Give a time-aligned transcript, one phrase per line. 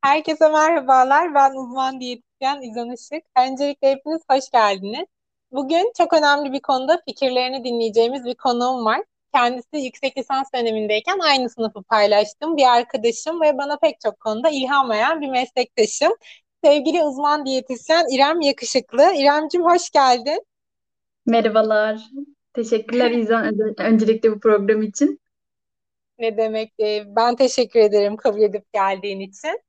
[0.00, 1.34] Herkese merhabalar.
[1.34, 3.24] Ben uzman diyetisyen İzan Işık.
[3.38, 5.06] Öncelikle hepiniz hoş geldiniz.
[5.52, 9.02] Bugün çok önemli bir konuda fikirlerini dinleyeceğimiz bir konuğum var.
[9.34, 14.90] Kendisi yüksek lisans dönemindeyken aynı sınıfı paylaştığım bir arkadaşım ve bana pek çok konuda ilham
[14.90, 16.12] veren bir meslektaşım.
[16.64, 19.12] Sevgili uzman diyetisyen İrem Yakışıklı.
[19.14, 20.46] İremcim hoş geldin.
[21.26, 22.00] Merhabalar.
[22.54, 25.20] Teşekkürler İzan öncelikle bu program için.
[26.18, 26.72] Ne demek?
[26.80, 29.60] Ee, ben teşekkür ederim kabul edip geldiğin için.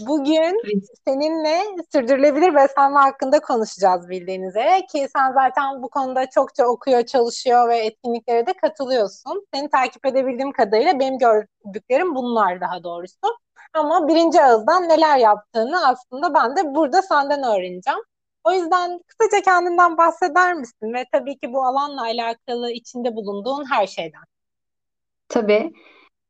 [0.00, 0.60] Bugün
[1.06, 7.68] seninle sürdürülebilir beslenme hakkında konuşacağız bildiğiniz üzere ki sen zaten bu konuda çokça okuyor, çalışıyor
[7.68, 9.46] ve etkinliklere de katılıyorsun.
[9.54, 13.38] Seni takip edebildiğim kadarıyla benim gördüklerim bunlar daha doğrusu.
[13.74, 18.00] Ama birinci ağızdan neler yaptığını aslında ben de burada senden öğreneceğim.
[18.44, 23.86] O yüzden kısaca kendinden bahseder misin ve tabii ki bu alanla alakalı içinde bulunduğun her
[23.86, 24.22] şeyden.
[25.28, 25.72] Tabii.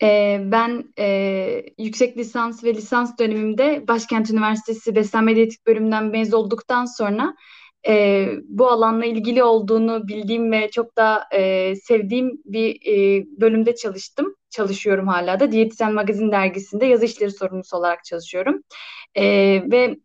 [0.03, 6.85] Ee, ben e, yüksek lisans ve lisans dönemimde Başkent Üniversitesi Beslenme Diyetik bölümünden mezun olduktan
[6.85, 7.35] sonra
[7.89, 14.35] e, bu alanla ilgili olduğunu bildiğim ve çok da e, sevdiğim bir e, bölümde çalıştım.
[14.51, 15.53] Çalışıyorum hala da.
[15.53, 18.63] Diyetisyen Magazin dergisinde yazı işleri sorumlusu olarak çalışıyorum.
[19.15, 19.25] E,
[19.71, 19.97] ve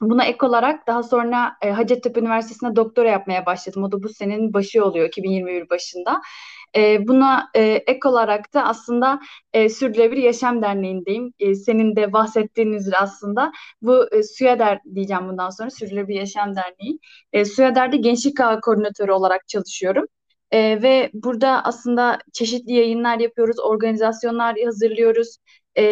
[0.00, 3.84] Buna ek olarak daha sonra e, Hacettepe Üniversitesi'nde doktora yapmaya başladım.
[3.84, 6.20] O da bu senenin başı oluyor 2021 başında.
[6.76, 9.20] E, buna e, ek olarak da aslında
[9.52, 11.32] e, Sürdürülebilir Yaşam Derneği'ndeyim.
[11.38, 16.98] E, senin de bahsettiğin üzere aslında bu e, SÜYADER diyeceğim bundan sonra Sürdürülebilir Yaşam Derneği.
[17.32, 20.06] E, SÜYADER'de Gençlik Ağı Koordinatörü olarak çalışıyorum.
[20.50, 25.36] E, ve burada aslında çeşitli yayınlar yapıyoruz, organizasyonlar hazırlıyoruz.
[25.78, 25.84] E,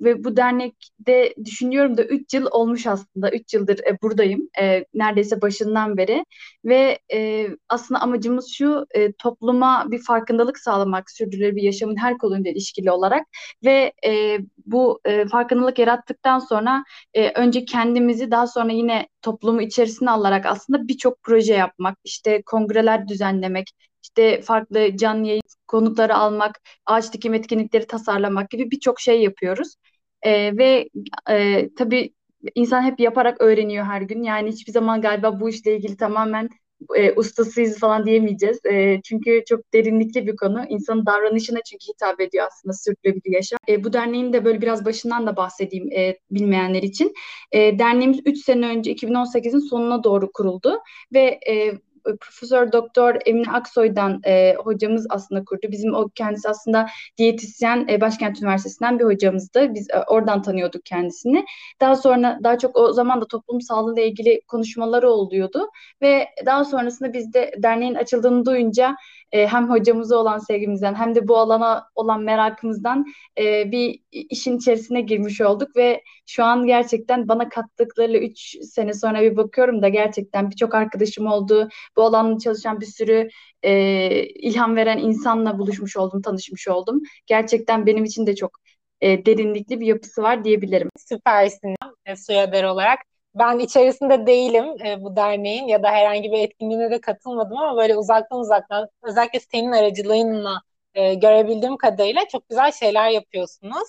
[0.00, 3.30] ve bu dernekte düşünüyorum da 3 yıl olmuş aslında.
[3.30, 4.48] 3 yıldır e, buradayım.
[4.60, 6.24] E, neredeyse başından beri.
[6.64, 12.90] Ve e, aslında amacımız şu e, topluma bir farkındalık sağlamak sürdürülebilir yaşamın her koluyla ilişkili
[12.90, 13.26] olarak.
[13.64, 20.10] Ve e, bu e, farkındalık yarattıktan sonra e, önce kendimizi daha sonra yine toplumu içerisine
[20.10, 23.70] alarak aslında birçok proje yapmak, işte kongreler düzenlemek,
[24.02, 29.74] işte farklı canlı yayın konukları almak, ağaç dikim etkinlikleri tasarlamak gibi birçok şey yapıyoruz.
[30.22, 30.88] E, ve
[31.30, 32.14] e, tabii
[32.54, 34.22] insan hep yaparak öğreniyor her gün.
[34.22, 36.48] Yani hiçbir zaman galiba bu işle ilgili tamamen
[36.96, 38.60] e, ustasıyız falan diyemeyeceğiz.
[38.72, 40.64] E, çünkü çok derinlikli bir konu.
[40.68, 43.58] İnsanın davranışına çünkü hitap ediyor aslında sürdürülebilir yaşam.
[43.68, 47.14] E, bu derneğin de böyle biraz başından da bahsedeyim e, bilmeyenler için.
[47.52, 50.80] E, derneğimiz 3 sene önce 2018'in sonuna doğru kuruldu
[51.12, 51.72] ve e,
[52.20, 55.66] Profesör Doktor Emine Aksoy'dan e, hocamız aslında kurdu.
[55.70, 56.86] Bizim o kendisi aslında
[57.18, 59.74] diyetisyen e, Başkent Üniversitesi'nden bir hocamızdı.
[59.74, 61.44] Biz e, oradan tanıyorduk kendisini.
[61.80, 65.68] Daha sonra daha çok o zaman da toplum sağlığı ile ilgili konuşmaları oluyordu
[66.02, 68.96] ve daha sonrasında biz de derneğin açıldığını duyunca
[69.32, 73.06] e, hem hocamıza olan sevgimizden hem de bu alana olan merakımızdan
[73.38, 79.22] e, bir işin içerisine girmiş olduk ve şu an gerçekten bana kattıkları 3 sene sonra
[79.22, 81.68] bir bakıyorum da gerçekten birçok arkadaşım oldu.
[81.96, 83.28] Bu alanda çalışan bir sürü
[83.62, 87.02] e, ilham veren insanla buluşmuş oldum, tanışmış oldum.
[87.26, 88.58] Gerçekten benim için de çok
[89.00, 90.88] e, derinlikli bir yapısı var diyebilirim.
[91.08, 91.74] Süpersin
[92.06, 93.11] e, Suyader olarak.
[93.34, 97.96] Ben içerisinde değilim e, bu derneğin ya da herhangi bir etkinliğine de katılmadım ama böyle
[97.96, 100.62] uzaktan uzaktan özellikle senin aracılığınla
[100.94, 103.88] e, görebildiğim kadarıyla çok güzel şeyler yapıyorsunuz.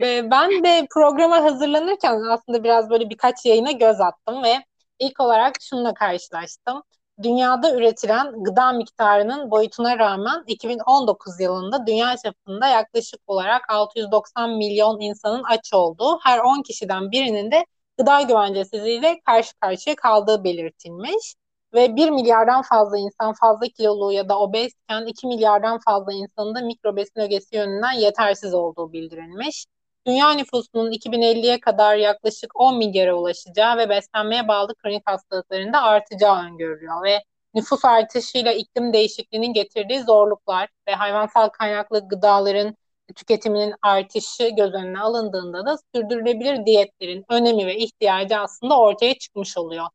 [0.00, 4.54] E, ben de programa hazırlanırken aslında biraz böyle birkaç yayına göz attım ve
[4.98, 6.82] ilk olarak şununla karşılaştım
[7.22, 15.42] dünyada üretilen gıda miktarının boyutuna rağmen 2019 yılında dünya çapında yaklaşık olarak 690 milyon insanın
[15.44, 17.66] aç olduğu, her 10 kişiden birinin de
[17.98, 21.34] gıda güvencesizliğiyle karşı karşıya kaldığı belirtilmiş.
[21.74, 26.60] Ve 1 milyardan fazla insan fazla kilolu ya da obezken 2 milyardan fazla insanın da
[26.60, 29.66] mikrobesin ögesi yönünden yetersiz olduğu bildirilmiş
[30.06, 36.44] dünya nüfusunun 2050'ye kadar yaklaşık 10 milyara ulaşacağı ve beslenmeye bağlı kronik hastalıkların da artacağı
[36.44, 37.22] öngörülüyor ve
[37.54, 42.76] nüfus artışıyla iklim değişikliğinin getirdiği zorluklar ve hayvansal kaynaklı gıdaların
[43.16, 49.86] tüketiminin artışı göz önüne alındığında da sürdürülebilir diyetlerin önemi ve ihtiyacı aslında ortaya çıkmış oluyor.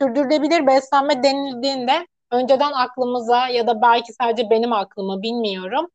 [0.00, 5.86] Sürdürülebilir beslenme denildiğinde önceden aklımıza ya da belki sadece benim aklıma bilmiyorum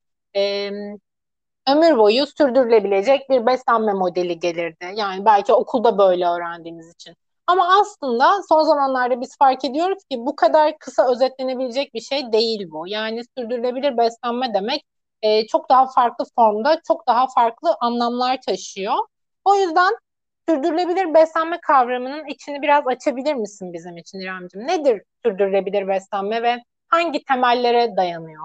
[1.68, 4.86] ömür boyu sürdürülebilecek bir beslenme modeli gelirdi.
[4.96, 7.16] Yani belki okulda böyle öğrendiğimiz için.
[7.48, 12.68] Ama aslında son zamanlarda biz fark ediyoruz ki bu kadar kısa özetlenebilecek bir şey değil
[12.72, 12.88] bu.
[12.88, 14.86] Yani sürdürülebilir beslenme demek
[15.22, 18.96] e, çok daha farklı formda, çok daha farklı anlamlar taşıyor.
[19.46, 19.94] O yüzden
[20.50, 24.68] sürdürülebilir beslenme kavramının içini biraz açabilir misin bizim için İremciğim?
[24.68, 28.44] Nedir sürdürülebilir beslenme ve hangi temellere dayanıyor?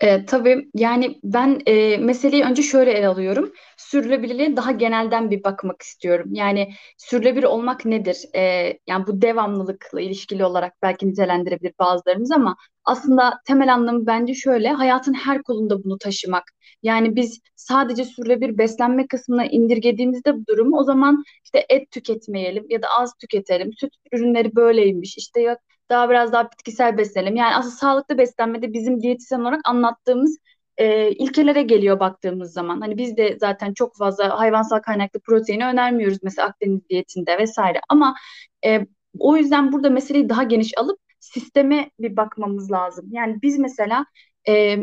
[0.00, 3.52] E, tabii yani ben e, meseleyi önce şöyle ele alıyorum.
[3.76, 6.28] Sürdürülebilirliğe daha genelden bir bakmak istiyorum.
[6.34, 8.16] Yani sürdürülebilir olmak nedir?
[8.36, 8.40] E,
[8.86, 14.68] yani bu devamlılıkla ilişkili olarak belki nitelendirebilir bazılarımız ama aslında temel anlamı bence şöyle.
[14.68, 16.44] Hayatın her kolunda bunu taşımak.
[16.82, 22.82] Yani biz sadece sürdürülebilir beslenme kısmına indirgediğimizde bu durumu o zaman işte et tüketmeyelim ya
[22.82, 23.72] da az tüketelim.
[23.72, 25.16] Süt ürünleri böyleymiş.
[25.18, 25.56] İşte ya
[25.90, 27.36] daha biraz daha bitkisel beslenelim.
[27.36, 30.38] Yani aslında sağlıklı beslenmede bizim diyetisyen olarak anlattığımız
[30.76, 32.80] e, ilkelere geliyor baktığımız zaman.
[32.80, 37.80] Hani biz de zaten çok fazla hayvansal kaynaklı proteini önermiyoruz mesela Akdeniz diyetinde vesaire.
[37.88, 38.14] Ama
[38.66, 38.86] e,
[39.18, 43.08] o yüzden burada meseleyi daha geniş alıp sisteme bir bakmamız lazım.
[43.12, 44.06] Yani biz mesela
[44.48, 44.78] e,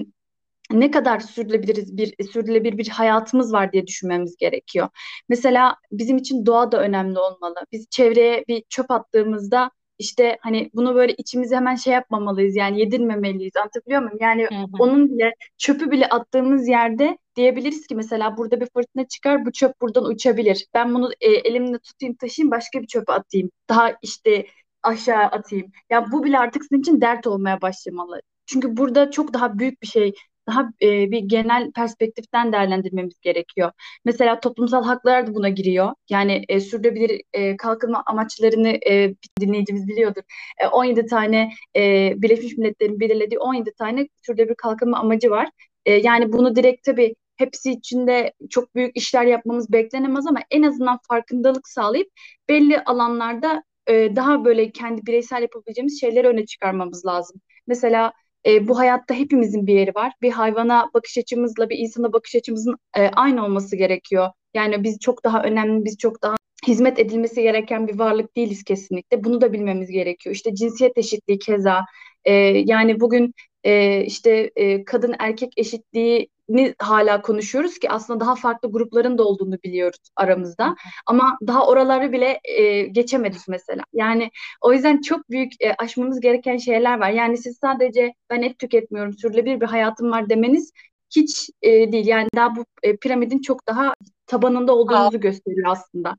[0.72, 4.90] ne kadar sürdürülebiliriz bir sürdürülebilir bir hayatımız var diye düşünmemiz gerekiyor.
[5.30, 7.56] Mesela bizim için doğa da önemli olmalı.
[7.72, 9.72] Biz çevreye bir çöp attığımızda
[10.02, 14.18] işte hani bunu böyle içimize hemen şey yapmamalıyız yani yedirmemeliyiz anlatabiliyor muyum?
[14.22, 14.66] Yani hı hı.
[14.80, 19.82] onun bile çöpü bile attığımız yerde diyebiliriz ki mesela burada bir fırtına çıkar bu çöp
[19.82, 20.68] buradan uçabilir.
[20.74, 23.50] Ben bunu e, elimle tutayım taşıyayım başka bir çöpe atayım.
[23.70, 24.46] Daha işte
[24.84, 25.72] aşağı atayım.
[25.90, 28.22] Ya bu bile artık sizin için dert olmaya başlamalı.
[28.46, 30.14] Çünkü burada çok daha büyük bir şey
[30.48, 33.72] daha e, bir genel perspektiften değerlendirmemiz gerekiyor.
[34.06, 35.94] Mesela toplumsal haklar da buna giriyor.
[36.10, 40.22] Yani e, sürdürülebilir e, kalkınma amaçlarını e, dinleyicimiz biliyordur.
[40.64, 45.50] E, 17 tane e, Birleşmiş Milletler'in belirlediği 17 tane sürdürülebilir kalkınma amacı var.
[45.86, 51.00] E, yani bunu direkt tabii hepsi içinde çok büyük işler yapmamız beklenemez ama en azından
[51.08, 52.08] farkındalık sağlayıp
[52.50, 57.42] belli alanlarda e, daha böyle kendi bireysel yapabileceğimiz şeyleri öne çıkarmamız lazım.
[57.68, 58.14] Mesela
[58.46, 60.14] e, bu hayatta hepimizin bir yeri var.
[60.22, 64.30] Bir hayvana bakış açımızla bir insana bakış açımızın e, aynı olması gerekiyor.
[64.54, 66.36] Yani biz çok daha önemli, biz çok daha
[66.68, 69.24] hizmet edilmesi gereken bir varlık değiliz kesinlikle.
[69.24, 70.36] Bunu da bilmemiz gerekiyor.
[70.36, 71.86] İşte cinsiyet eşitliği keza.
[72.26, 72.34] E,
[72.66, 73.34] yani bugün
[73.64, 79.24] e, işte e, kadın erkek eşitliği ni hala konuşuyoruz ki aslında daha farklı grupların da
[79.24, 80.76] olduğunu biliyoruz aramızda.
[81.06, 83.84] Ama daha oraları bile e, geçemedik mesela.
[83.94, 84.32] Yani
[84.62, 87.10] o yüzden çok büyük e, aşmamız gereken şeyler var.
[87.10, 90.72] Yani siz sadece ben et tüketmiyorum, sürdürülebilir bir hayatım var demeniz
[91.16, 92.08] hiç e, değil.
[92.08, 93.94] Yani daha bu e, piramidin çok daha
[94.28, 95.20] tabanında olduğumuzu Aa.
[95.20, 96.18] gösteriyor aslında.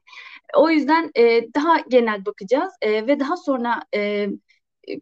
[0.57, 4.29] O yüzden e, daha genel bakacağız e, ve daha sonra e,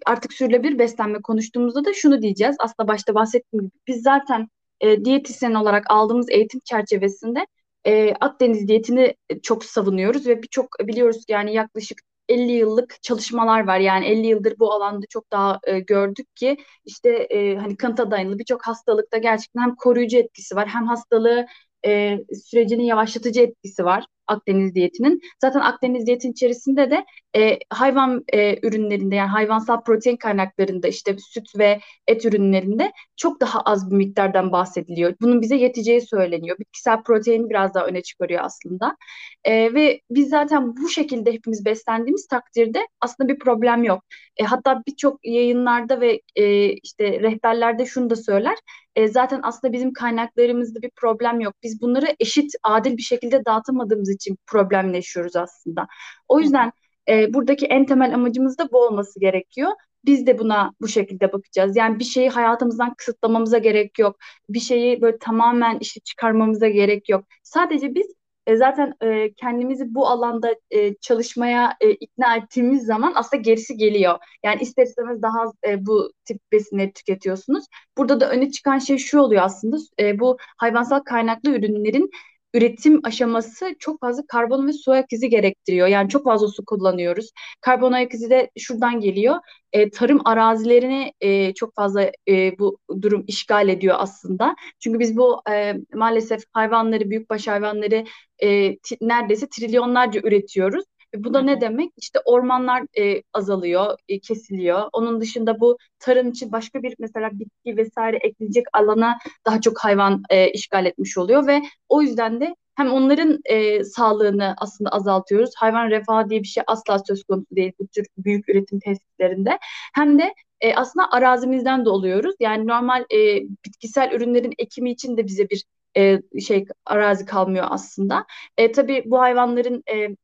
[0.07, 2.57] artık sürdürülebilir beslenme konuştuğumuzda da şunu diyeceğiz.
[2.59, 4.49] Aslında başta bahsettiğim gibi biz zaten
[4.81, 7.47] e, diyetisyen olarak aldığımız eğitim çerçevesinde
[7.87, 11.99] e, Akdeniz diyetini çok savunuyoruz ve birçok biliyoruz yani yaklaşık
[12.29, 13.79] 50 yıllık çalışmalar var.
[13.79, 18.39] Yani 50 yıldır bu alanda çok daha e, gördük ki işte e, hani kanıta dayanılı
[18.39, 21.47] birçok hastalıkta gerçekten hem koruyucu etkisi var hem hastalığı
[21.87, 22.19] e,
[22.51, 25.21] sürecinin yavaşlatıcı etkisi var Akdeniz diyetinin.
[25.41, 27.05] Zaten Akdeniz diyetin içerisinde de
[27.37, 33.61] e, hayvan e, ürünlerinde yani hayvansal protein kaynaklarında işte süt ve et ürünlerinde çok daha
[33.61, 35.15] az bir miktardan bahsediliyor.
[35.21, 36.59] Bunun bize yeteceği söyleniyor.
[36.59, 38.97] Bitkisel protein biraz daha öne çıkarıyor aslında.
[39.45, 44.05] E, ve biz zaten bu şekilde hepimiz beslendiğimiz takdirde aslında bir problem yok.
[44.37, 48.59] E, hatta birçok yayınlarda ve e, işte rehberlerde şunu da söyler.
[48.97, 51.55] E, zaten aslında bizim kaynaklarımızda bir problem yok.
[51.63, 54.11] Biz bunları eşit, adil bir şekilde dağıtamadığımız
[54.47, 55.87] problemleşiyoruz aslında.
[56.29, 56.73] O yüzden
[57.09, 59.71] e, buradaki en temel amacımız da bu olması gerekiyor.
[60.05, 61.77] Biz de buna bu şekilde bakacağız.
[61.77, 64.17] Yani bir şeyi hayatımızdan kısıtlamamıza gerek yok.
[64.49, 67.25] Bir şeyi böyle tamamen işte çıkarmamıza gerek yok.
[67.43, 68.07] Sadece biz
[68.47, 74.19] e, zaten e, kendimizi bu alanda e, çalışmaya e, ikna ettiğimiz zaman aslında gerisi geliyor.
[74.45, 77.65] Yani ister istemez daha az e, bu tip besinleri tüketiyorsunuz.
[77.99, 79.77] Burada da öne çıkan şey şu oluyor aslında.
[80.01, 82.11] E, bu hayvansal kaynaklı ürünlerin
[82.55, 85.87] üretim aşaması çok fazla karbon ve su ayak izi gerektiriyor.
[85.89, 87.31] Yani çok fazla su kullanıyoruz.
[87.61, 89.37] Karbon ayak izi de şuradan geliyor.
[89.73, 94.55] E, tarım arazilerini e, çok fazla e, bu durum işgal ediyor aslında.
[94.81, 98.05] Çünkü biz bu e, maalesef hayvanları, büyükbaş hayvanları
[98.43, 100.85] e, neredeyse trilyonlarca üretiyoruz.
[101.17, 101.93] Bu da ne demek?
[101.97, 104.89] İşte ormanlar e, azalıyor, e, kesiliyor.
[104.93, 110.23] Onun dışında bu tarım için başka bir mesela bitki vesaire ekleyecek alana daha çok hayvan
[110.31, 115.51] e, işgal etmiş oluyor ve o yüzden de hem onların e, sağlığını aslında azaltıyoruz.
[115.57, 119.59] Hayvan refahı diye bir şey asla söz konusu değil bu tür büyük üretim tesislerinde.
[119.95, 122.35] Hem de e, aslında arazimizden de oluyoruz.
[122.41, 125.65] Yani normal e, bitkisel ürünlerin ekimi için de bize bir
[125.97, 128.27] e, şey arazi kalmıyor aslında.
[128.59, 130.17] E, tabii bu hayvanların e,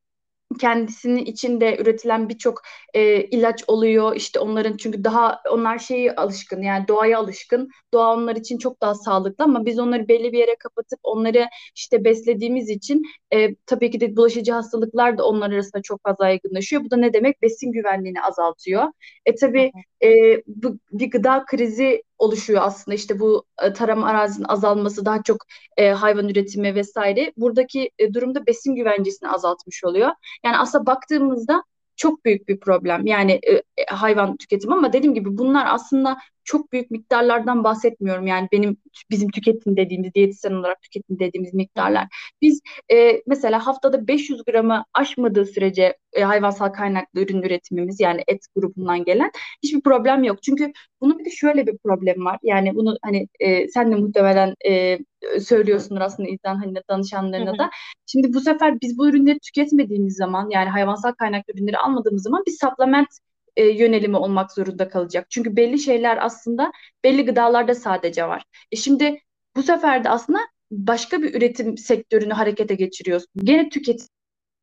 [0.61, 2.63] kendisinin içinde üretilen birçok
[2.95, 4.17] e, ilaç oluyor.
[4.17, 7.69] İşte onların çünkü daha onlar şeyi alışkın yani doğaya alışkın.
[7.95, 12.05] Doğa onlar için çok daha sağlıklı ama biz onları belli bir yere kapatıp onları işte
[12.05, 13.03] beslediğimiz için
[13.35, 16.85] e, tabii ki de bulaşıcı hastalıklar da onlar arasında çok fazla yaygınlaşıyor.
[16.85, 17.43] Bu da ne demek?
[17.43, 18.85] Besin güvenliğini azaltıyor.
[19.27, 19.73] E tabii
[20.05, 20.09] e,
[20.47, 25.37] bu bir gıda krizi oluşuyor aslında işte bu e, tarım arazinin azalması daha çok
[25.77, 30.11] e, hayvan üretimi vesaire buradaki e, durumda besin güvencesini azaltmış oluyor.
[30.45, 31.63] Yani aslında baktığımızda
[31.97, 33.07] çok büyük bir problem.
[33.07, 38.27] Yani e, e, hayvan tüketimi ama dediğim gibi bunlar aslında çok büyük miktarlardan bahsetmiyorum.
[38.27, 38.77] Yani benim
[39.11, 42.07] bizim tüketim dediğimiz diyetisyen olarak tüketim dediğimiz miktarlar.
[42.43, 42.61] Biz
[42.93, 49.05] e, mesela haftada 500 gramı aşmadığı sürece e, hayvansal kaynaklı ürün üretimimiz yani et grubundan
[49.05, 49.31] gelen
[49.63, 50.43] hiçbir problem yok.
[50.43, 52.39] Çünkü bunun bir de şöyle bir problem var.
[52.43, 54.99] Yani bunu hani e, sen de muhtemelen e,
[55.41, 57.71] söylüyorsundur aslında izlen hani danışanlarına da.
[58.07, 62.53] Şimdi bu sefer biz bu ürünleri tüketmediğimiz zaman yani hayvansal kaynaklı ürünleri almadığımız zaman bir
[62.53, 63.09] supplement
[63.57, 65.27] e, yönelimi olmak zorunda kalacak.
[65.31, 66.73] Çünkü belli şeyler aslında
[67.05, 68.45] belli gıdalarda sadece var.
[68.73, 69.19] E şimdi
[69.57, 70.39] bu sefer de aslında
[70.71, 73.31] başka bir üretim sektörünü harekete geçiriyorsun.
[73.37, 74.07] Gene tüketim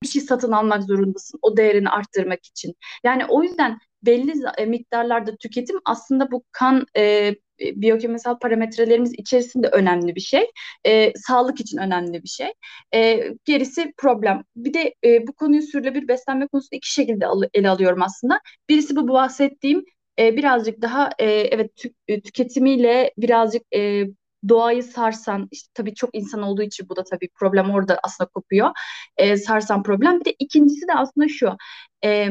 [0.04, 2.76] bir şey satın almak zorundasın o değerini arttırmak için.
[3.04, 10.16] Yani o yüzden belli e, miktarlarda tüketim aslında bu kan e, biyokimyasal parametrelerimiz içerisinde önemli
[10.16, 10.46] bir şey.
[10.86, 12.48] E, sağlık için önemli bir şey.
[12.96, 14.44] E, gerisi problem.
[14.56, 18.40] Bir de e, bu konuyu sürülebilir beslenme konusunda iki şekilde al- ele alıyorum aslında.
[18.70, 19.84] Birisi bu bahsettiğim
[20.20, 24.04] e, birazcık daha e, evet tü- e, tüketimiyle birazcık e,
[24.50, 28.70] doğayı sarsan işte tabii çok insan olduğu için bu da tabii problem orada aslında kopuyor.
[29.18, 30.20] E, sarsan problem.
[30.20, 31.50] Bir de ikincisi de aslında şu.
[32.06, 32.30] E,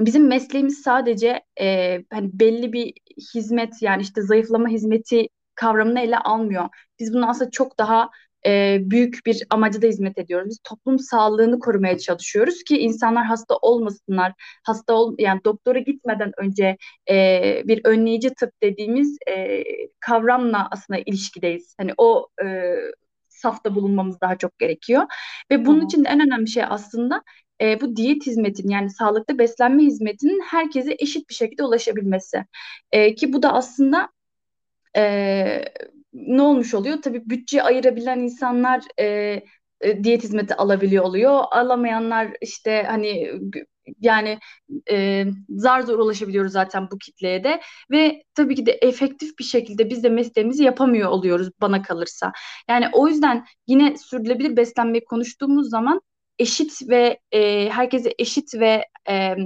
[0.00, 2.92] bizim mesleğimiz sadece e, hani belli bir
[3.34, 6.68] hizmet yani işte zayıflama hizmeti kavramını ele almıyor.
[6.98, 8.10] Biz bunu aslında çok daha
[8.46, 10.48] e, büyük bir amaca da hizmet ediyoruz.
[10.48, 14.32] Biz toplum sağlığını korumaya çalışıyoruz ki insanlar hasta olmasınlar.
[14.66, 16.76] Hasta ol yani doktora gitmeden önce
[17.10, 19.64] e, bir önleyici tıp dediğimiz e,
[20.00, 21.74] kavramla aslında ilişkideyiz.
[21.78, 22.74] Hani o e,
[23.28, 25.02] safta bulunmamız daha çok gerekiyor.
[25.50, 27.22] Ve bunun için de en önemli şey aslında
[27.60, 32.44] e, bu diyet hizmetinin yani sağlıklı beslenme hizmetinin herkese eşit bir şekilde ulaşabilmesi.
[32.92, 34.08] E, ki bu da aslında
[34.96, 35.64] e,
[36.12, 37.02] ne olmuş oluyor?
[37.02, 39.04] Tabii bütçe ayırabilen insanlar e,
[39.80, 41.44] e, diyet hizmeti alabiliyor oluyor.
[41.50, 43.32] Alamayanlar işte hani
[44.00, 44.38] yani
[44.90, 47.60] e, zar zor ulaşabiliyoruz zaten bu kitleye de
[47.90, 52.32] ve tabii ki de efektif bir şekilde biz de mesleğimizi yapamıyor oluyoruz bana kalırsa.
[52.68, 56.00] Yani o yüzden yine sürdürülebilir beslenmeyi konuştuğumuz zaman
[56.38, 59.36] eşit ve e, herkese eşit ve e,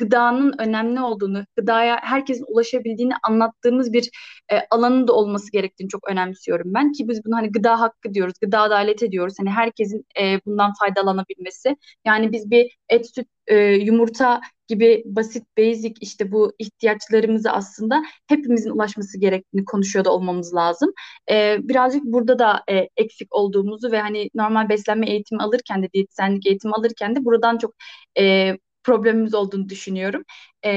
[0.00, 4.10] gıdanın önemli olduğunu, gıdaya herkesin ulaşabildiğini anlattığımız bir
[4.52, 8.34] e, alanın da olması gerektiğini çok önemsiyorum ben ki biz bunu hani gıda hakkı diyoruz,
[8.42, 9.34] gıda adalet ediyoruz.
[9.38, 11.76] Hani herkesin e, bundan faydalanabilmesi.
[12.06, 18.70] Yani biz bir et, süt, e, yumurta gibi basit, basic işte bu ihtiyaçlarımızı aslında hepimizin
[18.70, 20.92] ulaşması gerektiğini konuşuyor da olmamız lazım.
[21.30, 26.46] E, birazcık burada da e, eksik olduğumuzu ve hani normal beslenme eğitimi alırken de diyetisyenlik
[26.46, 27.74] eğitimi alırken de buradan çok
[28.18, 30.22] e, problemimiz olduğunu düşünüyorum.
[30.64, 30.70] E,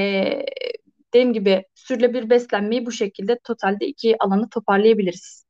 [1.14, 5.44] dediğim gibi sürülebilir beslenmeyi bu şekilde totalde iki alanı toparlayabiliriz.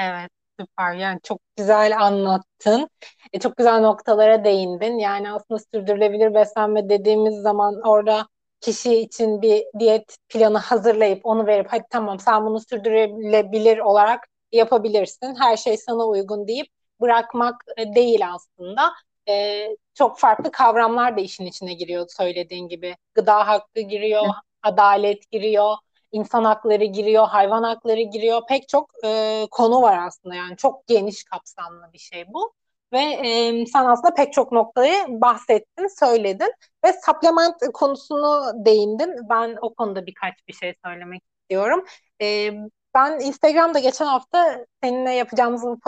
[0.00, 2.88] Evet süper yani çok güzel anlattın.
[3.32, 4.98] E, çok güzel noktalara değindin.
[4.98, 8.26] Yani aslında sürdürülebilir beslenme dediğimiz zaman orada
[8.60, 15.34] kişi için bir diyet planı hazırlayıp onu verip hadi tamam sen bunu sürdürülebilir olarak yapabilirsin.
[15.40, 16.66] Her şey sana uygun deyip
[17.00, 18.92] bırakmak e, değil aslında
[19.28, 22.96] e, çok farklı kavramlar da işin içine giriyor söylediğin gibi.
[23.14, 24.22] Gıda hakkı giriyor,
[24.62, 25.76] adalet giriyor,
[26.12, 28.42] insan hakları giriyor, hayvan hakları giriyor.
[28.48, 32.52] Pek çok e, konu var aslında yani çok geniş kapsamlı bir şey bu.
[32.92, 36.52] Ve e, sen aslında pek çok noktayı bahsettin, söyledin
[36.84, 39.14] ve supplement konusunu değindin.
[39.30, 41.84] Ben o konuda birkaç bir şey söylemek istiyorum.
[42.22, 42.50] E,
[42.94, 45.78] ben Instagram'da geçen hafta seninle yapacağımız bu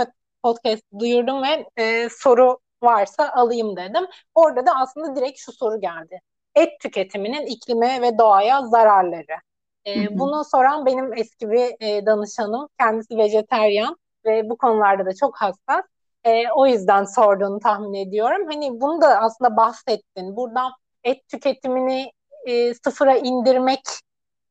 [0.42, 4.06] podcast duyurdum ve e, soru varsa alayım dedim.
[4.34, 6.20] Orada da aslında direkt şu soru geldi.
[6.54, 9.36] Et tüketiminin iklime ve doğaya zararları.
[9.86, 12.68] E, Bunu soran benim eski bir e, danışanım.
[12.80, 15.84] Kendisi vejeteryan ve bu konularda da çok hassas.
[16.24, 18.46] E, o yüzden sorduğunu tahmin ediyorum.
[18.46, 20.36] Hani bunu da aslında bahsettin.
[20.36, 20.72] Buradan
[21.04, 22.12] et tüketimini
[22.46, 23.80] e, sıfıra indirmek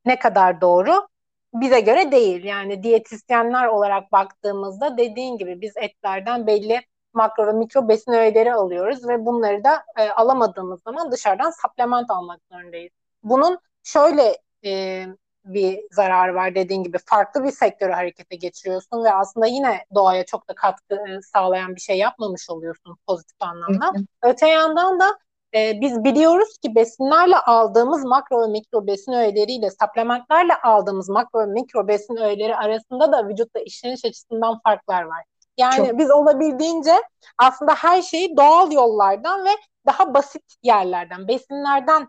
[0.06, 1.08] ne kadar doğru?
[1.54, 2.44] Bize göre değil.
[2.44, 6.82] Yani diyetisyenler olarak baktığımızda dediğin gibi biz etlerden belli
[7.18, 12.40] makro ve mikro besin öğeleri alıyoruz ve bunları da e, alamadığımız zaman dışarıdan supplement almak
[12.52, 12.92] zorundayız.
[13.24, 15.04] Bunun şöyle e,
[15.46, 20.50] bir zararı var dediğin gibi farklı bir sektörü harekete geçiriyorsun ve aslında yine doğaya çok
[20.50, 23.92] da katkı e, sağlayan bir şey yapmamış oluyorsun pozitif anlamda.
[24.24, 25.18] Öte yandan da
[25.56, 31.46] e, biz biliyoruz ki besinlerle aldığımız makro ve mikro besin öğeleriyle supplementlerle aldığımız makro ve
[31.46, 35.24] mikro besin öğeleri arasında da vücutta işleniş açısından farklar var.
[35.58, 36.00] Yani Çok.
[36.00, 36.94] biz olabildiğince
[37.38, 39.50] aslında her şeyi doğal yollardan ve
[39.86, 42.08] daha basit yerlerden, besinlerden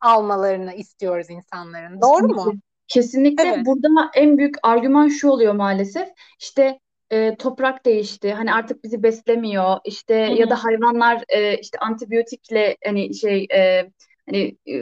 [0.00, 2.00] almalarını istiyoruz insanların.
[2.00, 2.52] Doğru mu?
[2.88, 3.66] Kesinlikle evet.
[3.66, 6.08] burada en büyük argüman şu oluyor maalesef.
[6.40, 6.80] İşte
[7.10, 8.32] e, toprak değişti.
[8.32, 9.78] Hani artık bizi beslemiyor.
[9.84, 10.40] İşte Hı-hı.
[10.40, 13.90] ya da hayvanlar e, işte antibiyotikle hani şey e,
[14.30, 14.74] hani e,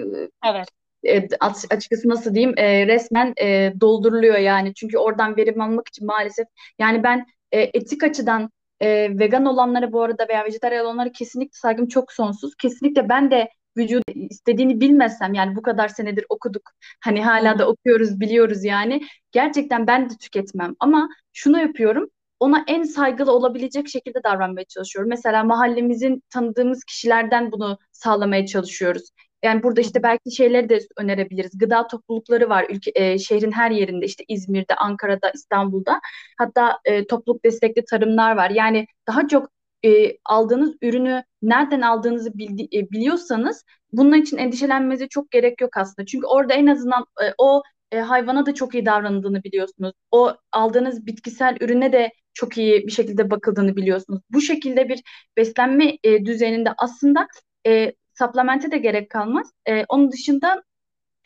[0.46, 0.68] evet.
[1.04, 1.28] E,
[1.70, 4.74] açıkçası nasıl diyeyim e, resmen e, dolduruluyor yani.
[4.74, 6.46] Çünkü oradan verim almak için maalesef
[6.78, 8.50] yani ben e, etik açıdan
[8.80, 12.54] e, vegan olanlara bu arada veya vejetaryen olanlara kesinlikle saygım çok sonsuz.
[12.56, 16.70] Kesinlikle ben de vücudu istediğini bilmesem yani bu kadar senedir okuduk.
[17.04, 19.00] Hani hala da okuyoruz, biliyoruz yani.
[19.32, 22.08] Gerçekten ben de tüketmem ama şunu yapıyorum.
[22.40, 25.08] Ona en saygılı olabilecek şekilde davranmaya çalışıyorum.
[25.08, 29.10] Mesela mahallemizin tanıdığımız kişilerden bunu sağlamaya çalışıyoruz.
[29.42, 31.58] Yani burada işte belki şeyleri de önerebiliriz.
[31.58, 36.00] Gıda toplulukları var ülke e, şehrin her yerinde işte İzmir'de, Ankara'da, İstanbul'da.
[36.38, 38.50] Hatta e, topluluk destekli tarımlar var.
[38.50, 39.50] Yani daha çok
[39.84, 46.06] e, aldığınız ürünü nereden aldığınızı bildi, e, biliyorsanız bunun için endişelenmenize çok gerek yok aslında.
[46.06, 49.92] Çünkü orada en azından e, o e, hayvana da çok iyi davranıldığını biliyorsunuz.
[50.10, 54.20] O aldığınız bitkisel ürüne de çok iyi bir şekilde bakıldığını biliyorsunuz.
[54.30, 55.02] Bu şekilde bir
[55.36, 57.26] beslenme e, düzeninde aslında
[57.66, 59.52] e, supplemente de gerek kalmaz.
[59.68, 60.62] E, onun dışında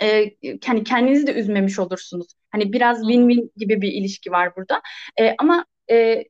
[0.02, 0.30] e,
[0.66, 2.26] hani kendinizi de üzmemiş olursunuz.
[2.50, 4.82] Hani biraz win-win gibi bir ilişki var burada.
[5.20, 6.24] E, ama e,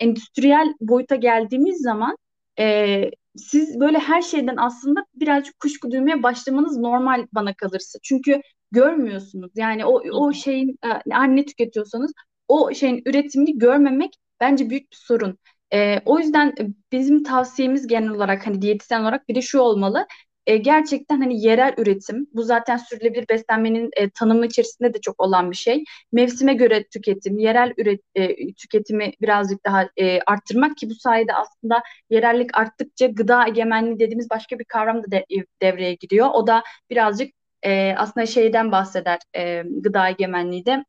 [0.00, 2.16] endüstriyel boyuta geldiğimiz zaman
[2.58, 3.04] e,
[3.36, 7.98] siz böyle her şeyden aslında birazcık kuşku duymaya başlamanız normal bana kalırsa.
[8.02, 8.40] Çünkü
[8.70, 9.50] görmüyorsunuz.
[9.54, 12.12] Yani o o şeyin e, ne tüketiyorsanız
[12.48, 15.38] o şeyin üretimini görmemek bence büyük bir sorun.
[15.72, 16.54] E, o yüzden
[16.92, 20.06] bizim tavsiyemiz genel olarak hani diyetisyen olarak bir de şu olmalı
[20.46, 25.50] e, gerçekten hani yerel üretim, bu zaten sürdürülebilir beslenmenin e, tanımı içerisinde de çok olan
[25.50, 25.84] bir şey.
[26.12, 31.82] Mevsime göre tüketim, yerel üret, e, tüketimi birazcık daha e, arttırmak ki bu sayede aslında
[32.10, 35.24] yerellik arttıkça gıda egemenliği dediğimiz başka bir kavram da de,
[35.62, 36.28] devreye giriyor.
[36.34, 37.30] O da birazcık
[37.62, 40.84] e, aslında şeyden bahseder e, gıda egemenliği de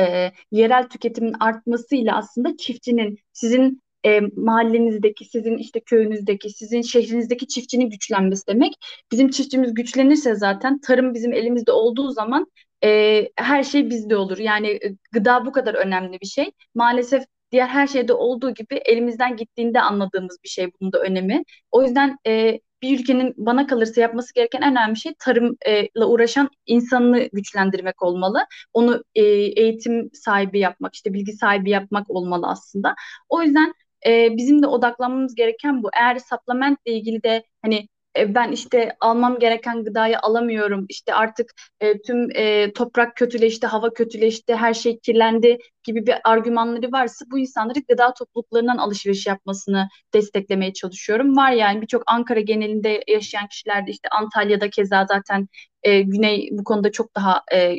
[0.00, 7.90] e, yerel tüketimin artmasıyla aslında çiftçinin sizin e, mahallenizdeki, sizin işte köyünüzdeki, sizin şehrinizdeki çiftçinin
[7.90, 8.72] güçlenmesi demek.
[9.12, 12.46] Bizim çiftçimiz güçlenirse zaten tarım bizim elimizde olduğu zaman
[12.84, 14.38] e, her şey bizde olur.
[14.38, 16.50] Yani e, gıda bu kadar önemli bir şey.
[16.74, 21.42] Maalesef diğer her şeyde olduğu gibi elimizden gittiğinde anladığımız bir şey bunun da önemi.
[21.70, 27.28] O yüzden e, bir ülkenin bana kalırsa yapması gereken en önemli şey tarımla uğraşan insanını
[27.32, 28.46] güçlendirmek olmalı.
[28.72, 29.22] Onu e,
[29.62, 32.94] eğitim sahibi yapmak, işte bilgi sahibi yapmak olmalı aslında.
[33.28, 33.74] O yüzden
[34.06, 35.90] e, bizim de odaklanmamız gereken bu.
[36.00, 37.88] Eğer supplementle ilgili de hani
[38.18, 40.86] e, ben işte almam gereken gıdayı alamıyorum.
[40.88, 46.92] İşte artık e, tüm e, toprak kötüleşti, hava kötüleşti, her şey kirlendi gibi bir argümanları
[46.92, 51.36] varsa bu insanları gıda topluluklarından alışveriş yapmasını desteklemeye çalışıyorum.
[51.36, 55.48] Var yani birçok Ankara genelinde yaşayan kişilerde işte Antalya'da keza zaten
[55.82, 57.74] e, Güney bu konuda çok daha e,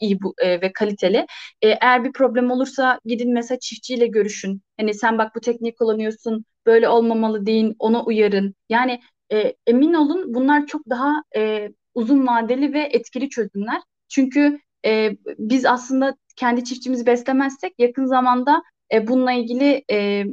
[0.00, 1.26] iyi bu e, ve kaliteli.
[1.62, 4.62] E, eğer bir problem olursa gidin mesela çiftçiyle görüşün.
[4.80, 8.54] Hani sen bak bu tekniği kullanıyorsun, böyle olmamalı deyin, ona uyarın.
[8.68, 9.00] Yani
[9.32, 13.82] e, emin olun bunlar çok daha e, uzun vadeli ve etkili çözümler.
[14.08, 20.24] Çünkü e, biz aslında kendi çiftçimizi beslemezsek yakın zamanda e, bununla ilgili e,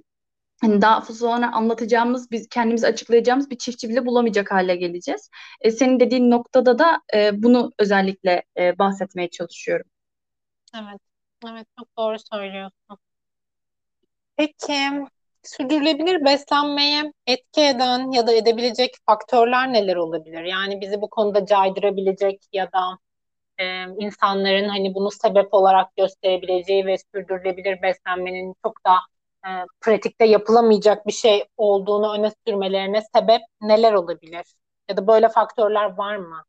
[0.63, 5.29] hani daha sonra anlatacağımız, biz kendimizi açıklayacağımız bir çiftçi bile bulamayacak hale geleceğiz.
[5.61, 9.85] E, senin dediğin noktada da e, bunu özellikle e, bahsetmeye çalışıyorum.
[10.75, 11.01] Evet,
[11.49, 12.97] evet çok doğru söylüyorsun.
[14.37, 14.73] Peki,
[15.43, 20.43] sürdürülebilir beslenmeye etki eden ya da edebilecek faktörler neler olabilir?
[20.43, 22.97] Yani bizi bu konuda caydırabilecek ya da
[23.57, 28.95] e, insanların hani bunu sebep olarak gösterebileceği ve sürdürülebilir beslenmenin çok da
[29.47, 29.49] e,
[29.81, 34.45] pratikte yapılamayacak bir şey olduğunu öne sürmelerine sebep neler olabilir?
[34.89, 36.43] Ya da böyle faktörler var mı?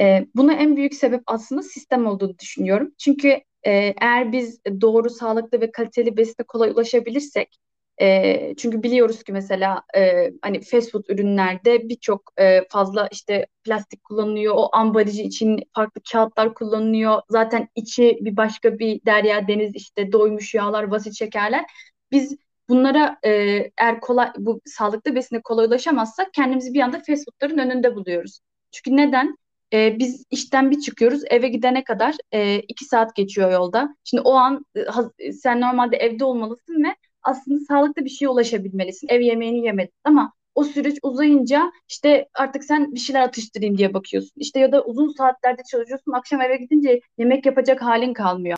[0.00, 2.92] E, buna en büyük sebep aslında sistem olduğunu düşünüyorum.
[2.98, 3.28] Çünkü
[3.62, 7.58] e, eğer biz doğru, sağlıklı ve kaliteli besine kolay ulaşabilirsek,
[8.00, 14.04] e, çünkü biliyoruz ki mesela e, hani fast food ürünlerde birçok e, fazla işte plastik
[14.04, 14.54] kullanılıyor.
[14.56, 17.22] O ambalajı için farklı kağıtlar kullanılıyor.
[17.28, 21.64] Zaten içi bir başka bir derya deniz işte doymuş yağlar, basit şekerler.
[22.12, 22.36] Biz
[22.68, 23.30] bunlara e,
[23.78, 28.40] eğer kolay bu sağlıklı besine kolay ulaşamazsak kendimizi bir anda fast foodların önünde buluyoruz.
[28.70, 29.36] Çünkü neden?
[29.72, 33.96] E, biz işten bir çıkıyoruz eve gidene kadar e, iki saat geçiyor yolda.
[34.04, 34.66] Şimdi o an
[35.18, 39.08] e, sen normalde evde olmalısın ve aslında sağlıklı bir şeye ulaşabilmelisin.
[39.08, 44.32] Ev yemeğini yemedin ama o süreç uzayınca işte artık sen bir şeyler atıştırayım diye bakıyorsun.
[44.36, 48.56] İşte ya da uzun saatlerde çalışıyorsun akşam eve gidince yemek yapacak halin kalmıyor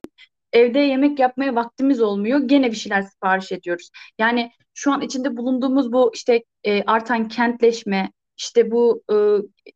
[0.55, 2.39] evde yemek yapmaya vaktimiz olmuyor.
[2.39, 3.91] Gene bir şeyler sipariş ediyoruz.
[4.19, 9.17] Yani şu an içinde bulunduğumuz bu işte e, artan kentleşme, işte bu e,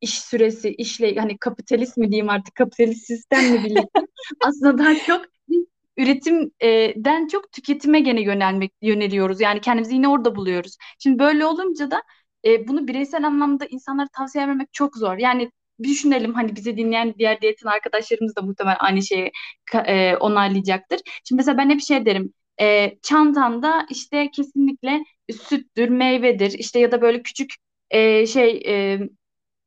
[0.00, 4.00] iş süresi, işle hani kapitalist mi diyeyim artık kapitalist sistemle birlikte
[4.44, 5.24] aslında daha çok
[5.96, 9.40] üretimden çok tüketime gene yönelmek yöneliyoruz.
[9.40, 10.76] Yani kendimizi yine orada buluyoruz.
[10.98, 12.02] Şimdi böyle olunca da
[12.44, 15.18] e, bunu bireysel anlamda insanlara tavsiye vermek çok zor.
[15.18, 15.50] Yani
[15.82, 19.30] düşünelim hani bizi dinleyen diğer diyetin arkadaşlarımız da muhtemelen aynı şeyi
[19.86, 21.00] e, onaylayacaktır.
[21.24, 22.32] Şimdi mesela ben hep şey derim.
[22.60, 25.04] E, çantanda işte kesinlikle
[25.48, 27.50] süttür, meyvedir işte ya da böyle küçük
[27.90, 29.00] e, şey e,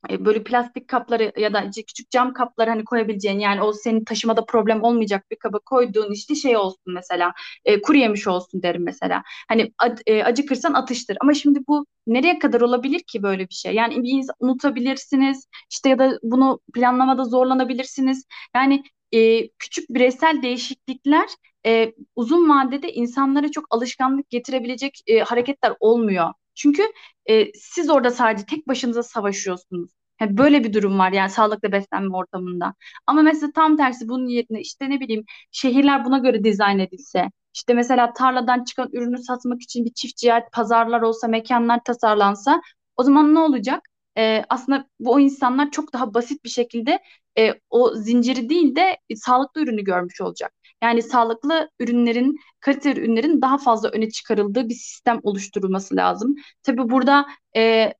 [0.10, 4.46] e, böyle plastik kapları ya da küçük cam kapları hani koyabileceğin yani o senin taşımada
[4.46, 7.34] problem olmayacak bir kaba koyduğun işte şey olsun mesela
[7.66, 9.24] e, kuru yemiş olsun derim mesela.
[9.48, 9.72] Hani
[10.06, 13.74] e, acıkırsan atıştır ama şimdi bu nereye kadar olabilir ki böyle bir şey?
[13.76, 18.26] Yani bir insan unutabilirsiniz işte ya da bunu planlamada zorlanabilirsiniz.
[18.56, 21.30] Yani e, küçük bireysel değişiklikler
[21.66, 26.34] e, uzun vadede insanlara çok alışkanlık getirebilecek e, hareketler olmuyor.
[26.62, 26.84] Çünkü
[27.30, 29.92] e, siz orada sadece tek başınıza savaşıyorsunuz.
[30.22, 32.74] Yani böyle bir durum var yani sağlıklı beslenme ortamında.
[33.08, 37.74] Ama mesela tam tersi bunun yerine işte ne bileyim şehirler buna göre dizayn edilse, işte
[37.74, 42.62] mesela tarladan çıkan ürünü satmak için bir çiftçi pazarlar olsa, mekanlar tasarlansa
[42.98, 43.82] o zaman ne olacak?
[44.18, 47.00] Ee, aslında bu o insanlar çok daha basit bir şekilde
[47.38, 50.54] e, o zinciri değil de e, sağlıklı ürünü görmüş olacak.
[50.84, 56.36] Yani sağlıklı ürünlerin, kaliteli ürünlerin daha fazla öne çıkarıldığı bir sistem oluşturulması lazım.
[56.64, 57.26] Tabii burada
[57.58, 57.94] e, e,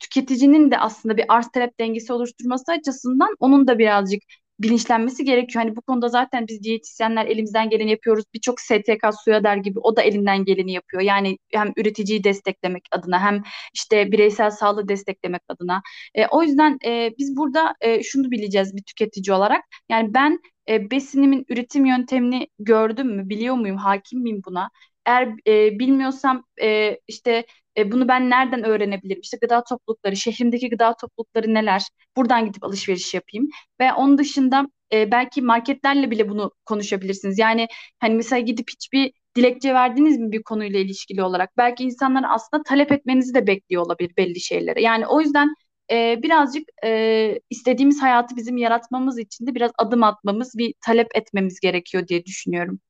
[0.00, 4.22] tüketicinin de aslında bir arz talep dengesi oluşturması açısından onun da birazcık
[4.60, 5.64] bilinçlenmesi gerekiyor.
[5.64, 8.24] Hani bu konuda zaten biz diyetisyenler elimizden geleni yapıyoruz.
[8.34, 11.02] Birçok STK suya der gibi o da elinden geleni yapıyor.
[11.02, 13.42] Yani hem üreticiyi desteklemek adına hem
[13.74, 15.82] işte bireysel sağlığı desteklemek adına.
[16.14, 19.64] E, o yüzden e, biz burada e, şunu bileceğiz bir tüketici olarak.
[19.88, 24.70] Yani ben e, besinimin üretim yöntemini gördüm mü, biliyor muyum, hakim miyim buna?
[25.06, 27.44] Eğer e, bilmiyorsam e, işte
[27.78, 29.20] e, bunu ben nereden öğrenebilirim?
[29.22, 31.82] İşte gıda toplulukları, şehrimdeki gıda toplulukları neler?
[32.16, 33.48] Buradan gidip alışveriş yapayım.
[33.80, 37.38] Ve onun dışında e, belki marketlerle bile bunu konuşabilirsiniz.
[37.38, 37.66] Yani
[38.00, 41.50] hani mesela gidip hiçbir dilekçe verdiniz mi bir konuyla ilişkili olarak?
[41.56, 44.82] Belki insanlar aslında talep etmenizi de bekliyor olabilir belli şeylere.
[44.82, 45.54] Yani o yüzden
[45.90, 51.60] e, birazcık e, istediğimiz hayatı bizim yaratmamız için de biraz adım atmamız, bir talep etmemiz
[51.60, 52.80] gerekiyor diye düşünüyorum.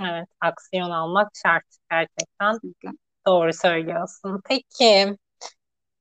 [0.00, 2.52] Evet, aksiyon almak şart gerçekten.
[2.52, 2.88] Kesinlikle.
[3.26, 4.40] Doğru söylüyorsun.
[4.48, 5.16] Peki,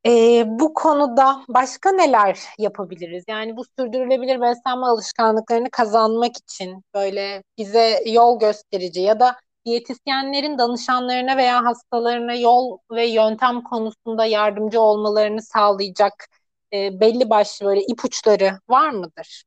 [0.07, 3.25] e, bu konuda başka neler yapabiliriz?
[3.29, 11.37] Yani bu sürdürülebilir beslenme alışkanlıklarını kazanmak için böyle bize yol gösterici ya da diyetisyenlerin danışanlarına
[11.37, 16.27] veya hastalarına yol ve yöntem konusunda yardımcı olmalarını sağlayacak
[16.73, 19.43] e, belli başlı böyle ipuçları var mıdır?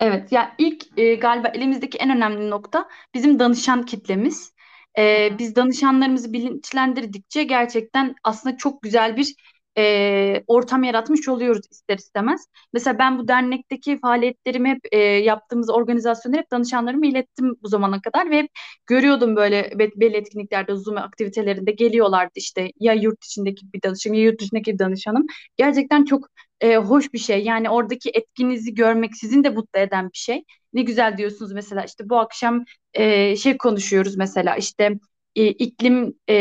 [0.00, 4.52] Evet, ya ilk e, galiba elimizdeki en önemli nokta bizim danışan kitlemiz.
[4.98, 9.34] E, biz danışanlarımızı bilinçlendirdikçe gerçekten aslında çok güzel bir
[9.78, 12.46] e, ortam yaratmış oluyoruz ister istemez.
[12.72, 18.30] Mesela ben bu dernekteki faaliyetlerimi hep e, yaptığımız organizasyonları hep danışanlarıma ilettim bu zamana kadar
[18.30, 18.50] ve hep
[18.86, 24.40] görüyordum böyle belli etkinliklerde Zoom aktivitelerinde geliyorlardı işte ya yurt içindeki bir danışanım ya yurt
[24.40, 25.26] dışındaki bir danışanım.
[25.56, 26.28] Gerçekten çok
[26.60, 27.42] e, hoş bir şey.
[27.44, 30.44] Yani oradaki etkinizi görmek sizin de mutlu eden bir şey.
[30.76, 34.98] Ne güzel diyorsunuz mesela işte bu akşam e, şey konuşuyoruz mesela işte
[35.36, 36.34] e, iklim e,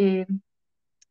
[0.00, 0.26] e,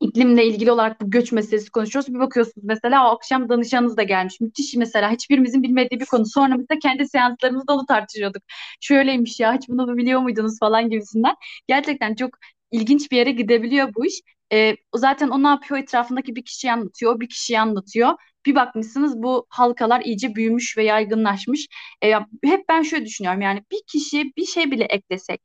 [0.02, 2.14] iklimle ilgili olarak bu göç meselesi konuşuyoruz.
[2.14, 4.40] Bir bakıyorsunuz mesela o akşam danışanınız da gelmiş.
[4.42, 6.26] Müthiş mesela hiçbirimizin bilmediği bir konu.
[6.26, 8.44] Sonra mesela kendi seanslarımızda onu tartışıyorduk.
[8.82, 11.36] Şöyleymiş ya hiç bunu biliyor muydunuz falan gibisinden.
[11.68, 12.30] Gerçekten çok
[12.72, 14.22] ilginç bir yere gidebiliyor bu iş.
[14.54, 15.80] E, zaten o ne yapıyor?
[15.82, 18.14] Etrafındaki bir kişiyi anlatıyor, bir kişiyi anlatıyor.
[18.46, 21.68] Bir bakmışsınız bu halkalar iyice büyümüş ve yaygınlaşmış.
[22.04, 22.12] E,
[22.44, 25.42] hep ben şöyle düşünüyorum yani bir kişiye bir şey bile eklesek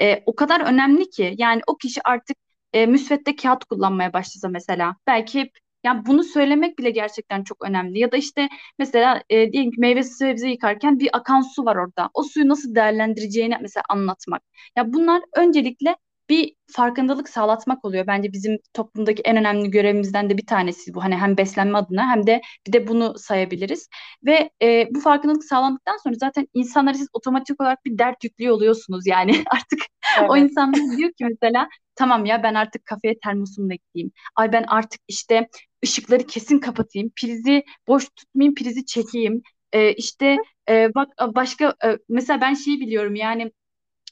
[0.00, 2.36] e, o kadar önemli ki yani o kişi artık
[2.72, 5.52] e, müsvedde kağıt kullanmaya başlasa mesela belki hep
[5.84, 7.98] yani bunu söylemek bile gerçekten çok önemli.
[7.98, 12.10] Ya da işte mesela e, diyelim ki meyve sebze yıkarken bir akan su var orada.
[12.14, 14.42] O suyu nasıl değerlendireceğini mesela anlatmak.
[14.76, 15.96] Ya bunlar öncelikle
[16.30, 18.06] bir farkındalık sağlatmak oluyor.
[18.06, 21.04] Bence bizim toplumdaki en önemli görevimizden de bir tanesi bu.
[21.04, 23.88] Hani hem beslenme adına hem de bir de bunu sayabiliriz.
[24.26, 29.06] Ve e, bu farkındalık sağlandıktan sonra zaten insanlara siz otomatik olarak bir dert yüklüyor oluyorsunuz
[29.06, 29.44] yani.
[29.50, 29.80] Artık
[30.18, 30.30] evet.
[30.30, 34.12] o insanlar diyor ki mesela tamam ya ben artık kafeye termosumla gideyim.
[34.36, 35.48] Ay ben artık işte
[35.84, 37.10] ışıkları kesin kapatayım.
[37.16, 39.42] Prizi boş tutmayayım, prizi çekeyim.
[39.72, 40.36] Ee, işte
[40.68, 43.52] e, bak başka e, mesela ben şeyi biliyorum yani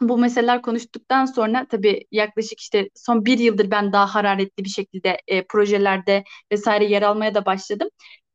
[0.00, 5.18] bu meseleler konuştuktan sonra tabii yaklaşık işte son bir yıldır ben daha hararetli bir şekilde
[5.26, 7.88] e, projelerde vesaire yer almaya da başladım.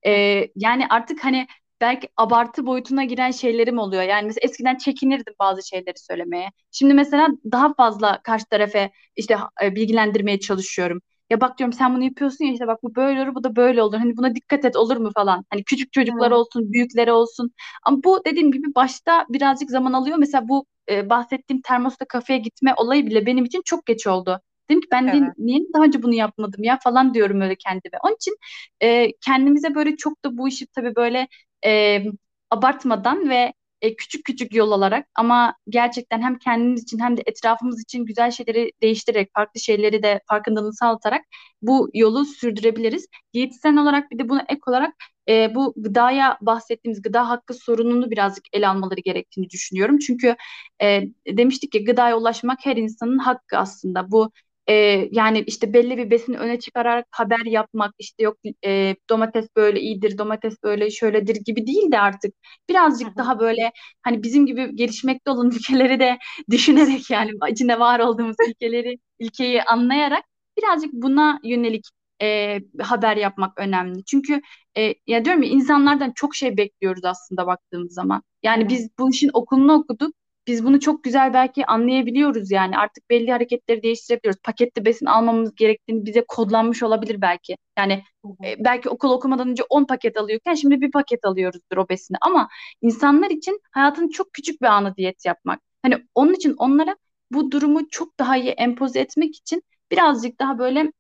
[0.06, 0.12] E,
[0.56, 1.48] yani artık hani
[1.82, 4.04] belki abartı boyutuna giren şeylerim oluyor.
[4.04, 6.50] Yani mesela eskiden çekinirdim bazı şeyleri söylemeye.
[6.72, 11.02] Şimdi mesela daha fazla karşı tarafa işte e, bilgilendirmeye çalışıyorum.
[11.30, 13.82] ya bak diyorum sen bunu yapıyorsun ya işte bak bu böyle olur bu da böyle
[13.84, 13.98] olur.
[13.98, 15.46] Hani buna dikkat et olur mu falan.
[15.50, 16.38] Hani küçük çocuklar Evet.
[16.40, 17.52] olsun büyükleri olsun.
[17.84, 20.18] Ama bu dediğim gibi başta birazcık zaman alıyor.
[20.18, 24.42] Mesela bu e, bahsettiğim termosta kafeye gitme olayı bile benim için çok geç oldu.
[24.70, 25.34] Dedim ki ben de Evet.
[25.38, 27.98] niye daha önce bunu yapmadım ya falan diyorum öyle kendime.
[28.04, 28.38] Onun için
[28.82, 31.28] e, kendimize böyle çok da bu işi tabii böyle
[31.66, 32.04] e,
[32.52, 33.54] abartmadan ve
[33.86, 38.32] e, küçük küçük yol alarak ama gerçekten hem kendimiz için hem de etrafımız için güzel
[38.32, 41.22] şeyleri değiştirerek, farklı şeyleri de farkındalığını sağlatarak
[41.62, 43.08] bu yolu sürdürebiliriz.
[43.34, 44.94] Diyetisyen olarak bir de buna ek olarak
[45.30, 50.00] e, bu gıdaya bahsettiğimiz gıda hakkı sorununu birazcık ele almaları gerektiğini düşünüyorum.
[50.00, 50.36] Çünkü
[50.82, 54.12] e, demiştik ki gıdaya ulaşmak her insanın hakkı aslında.
[54.12, 54.32] Bu
[54.68, 54.74] e,
[55.12, 60.18] yani işte belli bir besini öne çıkararak haber yapmak işte yok e, domates böyle iyidir,
[60.18, 62.34] domates böyle şöyledir gibi değil de artık
[62.70, 63.72] birazcık daha böyle
[64.04, 66.18] hani bizim gibi gelişmekte olan ülkeleri de
[66.52, 70.24] düşünerek yani içinde var olduğumuz ülkeleri ülkeyi anlayarak
[70.58, 71.86] birazcık buna yönelik
[72.22, 74.06] e, haber yapmak önemli.
[74.06, 74.42] Çünkü
[74.78, 78.24] e, ya diyorum ya insanlardan çok şey bekliyoruz aslında baktığımız zaman.
[78.44, 78.70] Yani hı.
[78.70, 80.16] biz bu işin okulunu okuduk.
[80.48, 82.78] Biz bunu çok güzel belki anlayabiliyoruz yani.
[82.78, 84.42] Artık belli hareketleri değiştirebiliyoruz.
[84.44, 87.58] Paketli besin almamız gerektiğini bize kodlanmış olabilir belki.
[87.78, 88.04] Yani
[88.46, 92.18] e, belki okul okumadan önce 10 paket alıyorken şimdi bir paket alıyoruzdur o besini.
[92.22, 92.50] Ama
[92.82, 95.62] insanlar için hayatın çok küçük bir anı diyet yapmak.
[95.84, 96.96] Hani onun için onlara
[97.32, 100.92] bu durumu çok daha iyi empoze etmek için birazcık daha böyle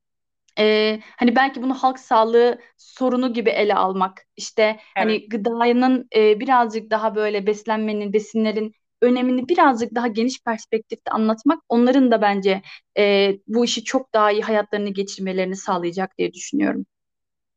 [0.59, 4.25] e, hani belki bunu halk sağlığı sorunu gibi ele almak.
[4.37, 4.79] İşte Evet.
[4.95, 8.73] hani gıdanın e, birazcık daha böyle beslenmenin, besinlerin
[9.05, 12.61] önemini birazcık daha geniş perspektifte anlatmak onların da bence
[12.97, 16.85] e, bu işi çok daha iyi hayatlarını geçirmelerini sağlayacak diye düşünüyorum.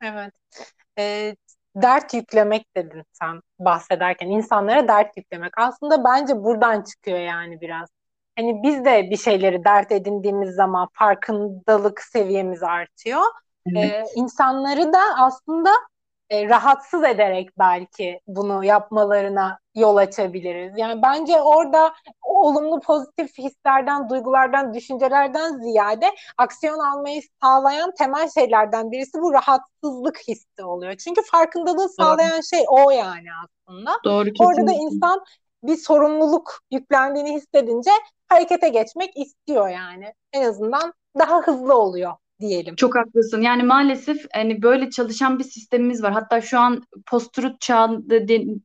[0.03, 0.35] Evet.
[0.99, 1.37] e,
[1.77, 7.89] dert yüklemek dedin sen bahsederken insanlara dert yüklemek aslında bence buradan çıkıyor yani biraz.
[8.39, 13.23] Hani biz de bir şeyleri dert edindiğimiz zaman farkındalık seviyemiz artıyor.
[13.77, 14.13] E, Evet.
[14.17, 15.71] insanları da aslında
[16.31, 20.73] e, rahatsız ederek belki bunu yapmalarına yol açabiliriz.
[20.77, 26.07] Yani bence orada olumlu pozitif hislerden, duygulardan, düşüncelerden ziyade
[26.39, 30.95] aksiyon almayı sağlayan temel şeylerden birisi bu rahatsızlık hissi oluyor.
[30.97, 31.89] Çünkü farkındalığı Doğru.
[31.89, 33.91] sağlayan şey o yani aslında.
[34.05, 34.85] Doğru Orada da kesinlikle.
[34.85, 35.25] insan
[35.63, 37.91] bir sorumluluk yüklendiğini hissedince
[38.29, 40.15] harekete geçmek istiyor yani.
[40.33, 42.77] En azından daha hızlı oluyor diyelim.
[42.77, 43.41] Çok haklısın.
[43.41, 46.13] Yani maalesef hani böyle çalışan bir sistemimiz var.
[46.13, 47.71] Hatta şu an post-truth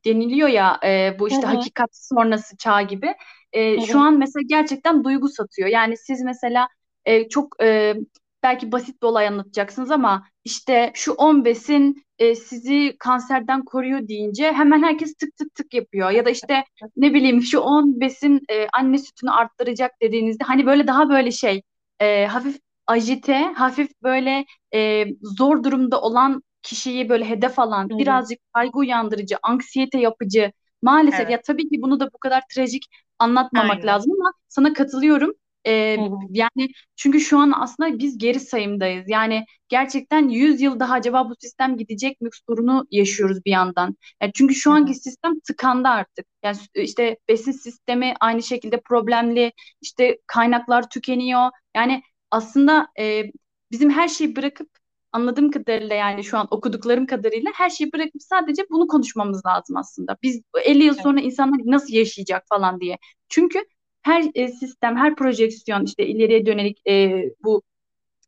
[0.05, 3.15] deniliyor ya e, bu işte hı, hakikat sonrası çağ gibi.
[3.53, 5.69] E, şu an mesela gerçekten duygu satıyor.
[5.69, 6.67] Yani siz mesela
[7.05, 7.95] e, çok e,
[8.43, 14.51] belki basit bir olay anlatacaksınız ama işte şu 10 besin e, sizi kanserden koruyor deyince
[14.51, 16.09] hemen herkes tık tık tık yapıyor.
[16.09, 16.63] Ya da işte
[16.97, 21.61] ne bileyim şu 10 besin e, anne sütünü arttıracak dediğinizde hani böyle daha böyle şey
[21.99, 27.97] e, hafif ajite, hafif böyle e, zor durumda olan kişiyi böyle hedef alan, hı hı.
[27.99, 30.51] birazcık kaygı uyandırıcı, anksiyete yapıcı.
[30.81, 32.83] Maalesef Evet, ya tabii ki bunu da bu kadar trajik
[33.19, 33.87] anlatmamak aynen.
[33.87, 35.31] lazım ama sana katılıyorum.
[35.67, 39.05] E, hı, yani çünkü şu an aslında biz geri sayımdayız.
[39.09, 43.95] Yani gerçekten 100 yıl daha acaba bu sistem gidecek mi sorunu yaşıyoruz bir yandan.
[44.21, 46.25] Yani çünkü şu anki hı, sistem tıkandı artık.
[46.43, 51.49] Yani işte besin sistemi aynı şekilde problemli, işte kaynaklar tükeniyor.
[51.75, 53.23] Yani aslında e,
[53.71, 54.69] bizim her şeyi bırakıp
[55.11, 60.17] anladığım kadarıyla yani şu an okuduklarım kadarıyla her şeyi bırakıp sadece bunu konuşmamız lazım aslında.
[60.23, 62.97] Biz 50 yıl sonra insanlar nasıl yaşayacak falan diye.
[63.29, 63.59] Çünkü
[64.01, 67.63] her e, sistem, her projeksiyon işte ileriye dönelik e, bu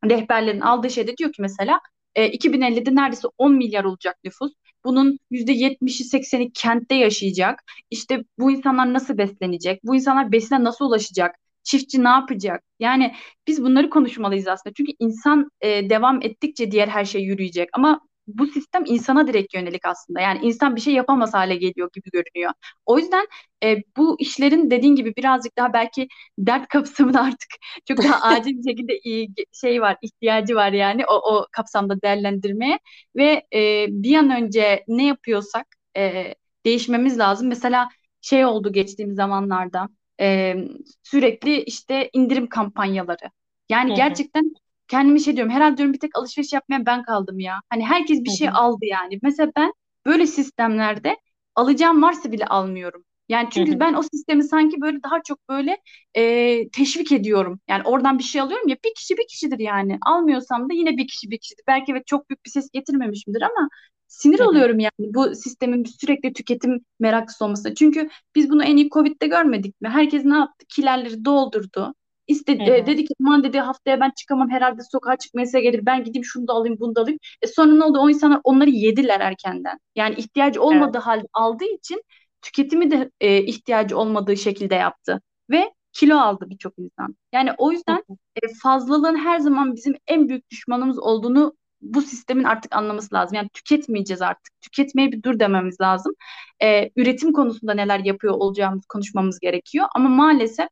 [0.04, 1.80] rehberlerin aldığı şeyde diyor ki mesela
[2.14, 4.52] e, 2050'de neredeyse 10 milyar olacak nüfus.
[4.84, 7.62] Bunun %70'i 80'i kentte yaşayacak.
[7.90, 9.84] İşte bu insanlar nasıl beslenecek?
[9.84, 11.36] Bu insanlar besine nasıl ulaşacak?
[11.66, 12.62] Çiftçi ne yapacak?
[12.80, 13.14] Yani
[13.46, 14.74] biz bunları konuşmalıyız aslında.
[14.74, 17.68] Çünkü insan e, devam ettikçe diğer her şey yürüyecek.
[17.72, 20.20] Ama bu sistem insana direkt yönelik aslında.
[20.20, 22.52] Yani insan bir şey yapamaz hale geliyor gibi görünüyor.
[22.86, 23.26] O yüzden
[23.64, 27.48] e, bu işlerin dediğin gibi birazcık daha belki dert kapsamını artık
[27.88, 32.78] çok daha acil bir şekilde iyi şey var, ihtiyacı var yani o, o kapsamda değerlendirmeye
[33.16, 36.34] ve e, bir an önce ne yapıyorsak e,
[36.66, 37.48] değişmemiz lazım.
[37.48, 37.88] Mesela
[38.20, 39.88] şey oldu geçtiğimiz zamanlarda
[40.20, 40.54] e,
[41.02, 43.30] sürekli işte indirim kampanyaları.
[43.68, 44.52] Yani hı, gerçekten
[44.88, 47.60] kendime şey diyorum herhalde diyorum bir tek alışveriş yapmayan ben kaldım ya.
[47.70, 49.18] Hani herkes bir hı şey aldı yani.
[49.22, 49.72] Mesela ben
[50.06, 51.16] böyle sistemlerde
[51.54, 53.04] alacağım varsa bile almıyorum.
[53.28, 55.78] Yani çünkü hı, ben o sistemi sanki böyle daha çok böyle
[56.14, 57.60] e, teşvik ediyorum.
[57.68, 59.98] Yani oradan bir şey alıyorum ya bir kişi bir kişidir yani.
[60.06, 61.64] Almıyorsam da yine bir kişi bir kişidir.
[61.66, 63.68] Belki evet çok büyük bir ses getirmemişimdir ama
[64.16, 64.48] sinir hı hı.
[64.48, 67.74] oluyorum yani bu sistemin sürekli tüketim meraklısı olması.
[67.74, 69.88] Çünkü biz bunu en iyi Covid'de görmedik mi?
[69.88, 70.66] Herkes ne yaptı?
[70.68, 71.94] Kilerleri doldurdu.
[72.26, 75.86] İstedi, e, dedi ki aman dedi haftaya ben çıkamam herhalde sokağa çıkmaya gelir.
[75.86, 77.18] Ben gideyim şunu da alayım bunu da alayım.
[77.42, 77.98] E sonra ne oldu?
[77.98, 79.78] O insanlar onları yediler erkenden.
[79.96, 81.06] Yani ihtiyacı olmadığı evet.
[81.06, 82.02] halde aldığı için
[82.42, 85.20] tüketimi de e, ihtiyacı olmadığı şekilde yaptı.
[85.50, 87.16] Ve kilo aldı birçok insan.
[87.32, 88.04] Yani o yüzden
[88.42, 93.36] e, fazlalığın her zaman bizim en büyük düşmanımız olduğunu bu sistemin artık anlaması lazım.
[93.36, 94.60] Yani tüketmeyeceğiz artık.
[94.60, 96.14] Tüketmeye bir dur dememiz lazım.
[96.62, 99.86] E, üretim konusunda neler yapıyor olacağımız konuşmamız gerekiyor.
[99.94, 100.68] Ama maalesef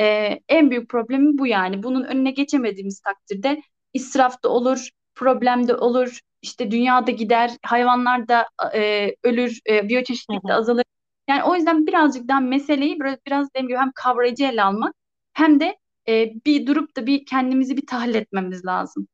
[0.00, 0.04] e,
[0.48, 1.82] en büyük problemi bu yani.
[1.82, 3.62] Bunun önüne geçemediğimiz takdirde
[3.94, 6.20] israf da olur, problem de olur.
[6.42, 10.84] İşte dünyada gider, hayvanlar da e, ölür, e, biyoçeşitlilik de azalır.
[11.28, 14.94] Yani o yüzden birazcık daha meseleyi biraz, biraz dediğim gibi hem kavrayıcı ele almak
[15.32, 15.76] hem de
[16.08, 19.08] e, bir durup da bir kendimizi bir tahlil etmemiz lazım.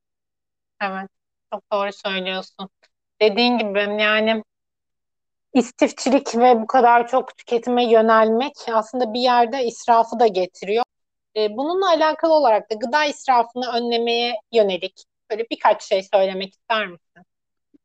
[0.80, 1.10] Evet,
[1.52, 2.68] çok doğru söylüyorsun.
[3.22, 4.42] Dediğin gibi yani
[5.54, 10.84] istifçilik ve bu kadar çok tüketime yönelmek aslında bir yerde israfı da getiriyor.
[11.36, 17.22] E, bununla alakalı olarak da gıda israfını önlemeye yönelik böyle birkaç şey söylemek ister misin?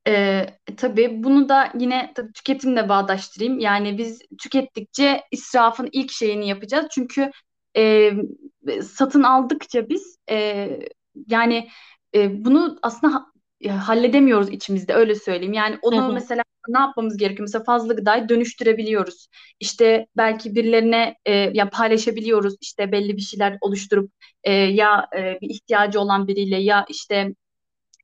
[0.08, 0.46] E,
[0.78, 3.60] tabii bunu da yine tabii tüketimle bağdaştırayım.
[3.60, 6.88] Yani biz tükettikçe israfın ilk şeyini yapacağız.
[6.92, 7.32] Çünkü
[7.78, 8.12] e,
[8.82, 10.70] satın aldıkça biz e,
[11.28, 11.70] yani
[12.16, 13.26] e, bunu aslında
[13.66, 15.54] halledemiyoruz içimizde öyle söyleyeyim.
[15.54, 16.14] Yani onu hı hı.
[16.14, 17.48] mesela ne yapmamız gerekiyor?
[17.48, 19.28] Mesela fazla gıdayı dönüştürebiliyoruz.
[19.60, 22.56] İşte belki birilerine e, ya paylaşabiliyoruz.
[22.62, 24.12] İşte belli bir şeyler oluşturup
[24.44, 27.34] e, ya e, bir ihtiyacı olan biriyle ya işte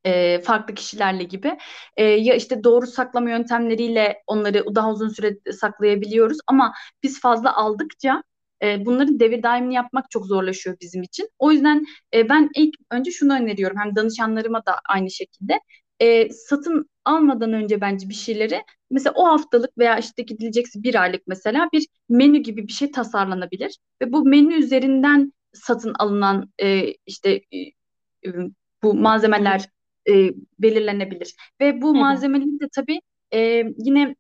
[0.06, 1.58] e, farklı kişilerle gibi
[1.98, 8.24] e, ya işte doğru saklama yöntemleriyle onları daha uzun süre saklayabiliyoruz ama biz fazla aldıkça
[8.64, 11.30] e, bunların devir daimini yapmak çok zorlaşıyor bizim için.
[11.40, 13.78] O yüzden e, ben ilk önce şunu öneriyorum.
[13.80, 15.60] Hem danışanlarıma da aynı şekilde.
[16.00, 21.28] E, satın almadan önce bence bir şeyleri mesela o haftalık veya işte gidilecekse bir aylık
[21.28, 23.78] mesela bir menü gibi bir şey tasarlanabilir.
[24.02, 27.58] Ve bu menü üzerinden satın alınan e, işte e,
[28.26, 28.34] e
[28.84, 29.66] bu malzemeler
[30.10, 30.14] e,
[30.60, 31.36] belirlenebilir.
[31.62, 33.00] Ve bu malzemeleri de tabii
[33.34, 34.16] e, yine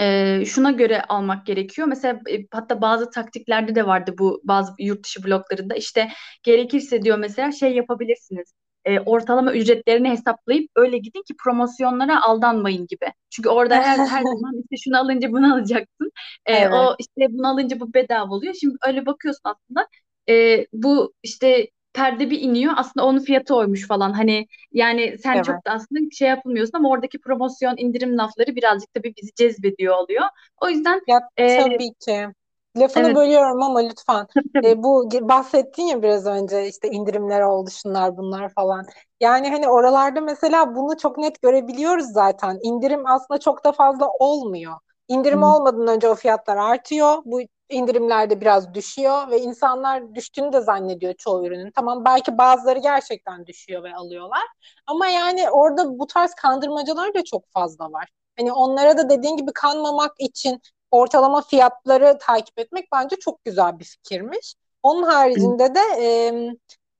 [0.00, 1.88] e, şuna göre almak gerekiyor.
[1.88, 5.74] Mesela e, hatta bazı taktiklerde de vardı bu bazı yurt dışı bloklarında.
[5.74, 6.08] İşte
[6.42, 8.52] gerekirse diyor mesela şey yapabilirsiniz.
[8.84, 13.06] E, ortalama ücretlerini hesaplayıp öyle gidin ki promosyonlara aldanmayın gibi.
[13.30, 16.10] Çünkü orada her, her zaman işte şunu alınca bunu alacaksın.
[16.46, 16.72] E, evet.
[16.74, 18.54] O işte bunu alınca bu bedava oluyor.
[18.60, 19.88] Şimdi öyle bakıyorsun aslında
[20.28, 25.44] e, bu işte perde bir iniyor aslında onun fiyatı oymuş falan hani yani sen evet.
[25.44, 30.24] çok da aslında şey yapılmıyorsun ama oradaki promosyon indirim lafları birazcık tabii bizi cezbediyor oluyor.
[30.60, 32.28] O yüzden ya, e, tabii ki.
[32.76, 33.16] Lafını evet.
[33.16, 34.26] bölüyorum ama lütfen.
[34.64, 38.86] E, bu bahsettin ya biraz önce işte indirimler oldu şunlar bunlar falan.
[39.20, 42.58] Yani hani oralarda mesela bunu çok net görebiliyoruz zaten.
[42.62, 44.74] İndirim aslında çok da fazla olmuyor.
[45.08, 45.42] İndirim hmm.
[45.42, 47.22] olmadan önce o fiyatlar artıyor.
[47.24, 51.70] Bu indirimlerde biraz düşüyor ve insanlar düştüğünü de zannediyor çoğu ürünün.
[51.70, 54.42] Tamam belki bazıları gerçekten düşüyor ve alıyorlar.
[54.86, 58.08] Ama yani orada bu tarz kandırmacalar da çok fazla var.
[58.38, 63.84] Hani onlara da dediğin gibi kanmamak için ortalama fiyatları takip etmek bence çok güzel bir
[63.84, 64.54] fikirmiş.
[64.82, 66.32] Onun haricinde de e,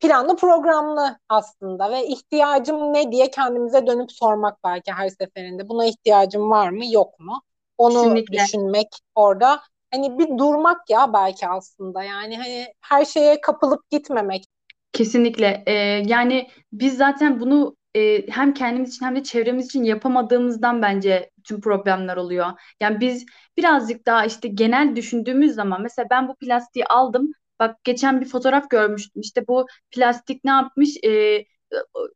[0.00, 5.68] planlı programlı aslında ve ihtiyacım ne diye kendimize dönüp sormak belki her seferinde.
[5.68, 7.42] Buna ihtiyacım var mı yok mu?
[7.78, 8.38] Onu Kesinlikle.
[8.38, 9.60] düşünmek orada
[9.94, 14.44] hani bir durmak ya belki aslında yani hani her şeye kapılıp gitmemek.
[14.92, 15.62] Kesinlikle.
[15.66, 15.72] Ee,
[16.06, 21.60] yani biz zaten bunu e, hem kendimiz için hem de çevremiz için yapamadığımızdan bence tüm
[21.60, 22.46] problemler oluyor.
[22.80, 23.26] Yani biz
[23.56, 27.32] birazcık daha işte genel düşündüğümüz zaman mesela ben bu plastiği aldım.
[27.60, 29.22] Bak geçen bir fotoğraf görmüştüm.
[29.22, 30.96] İşte bu plastik ne yapmış?
[31.06, 31.44] Ee,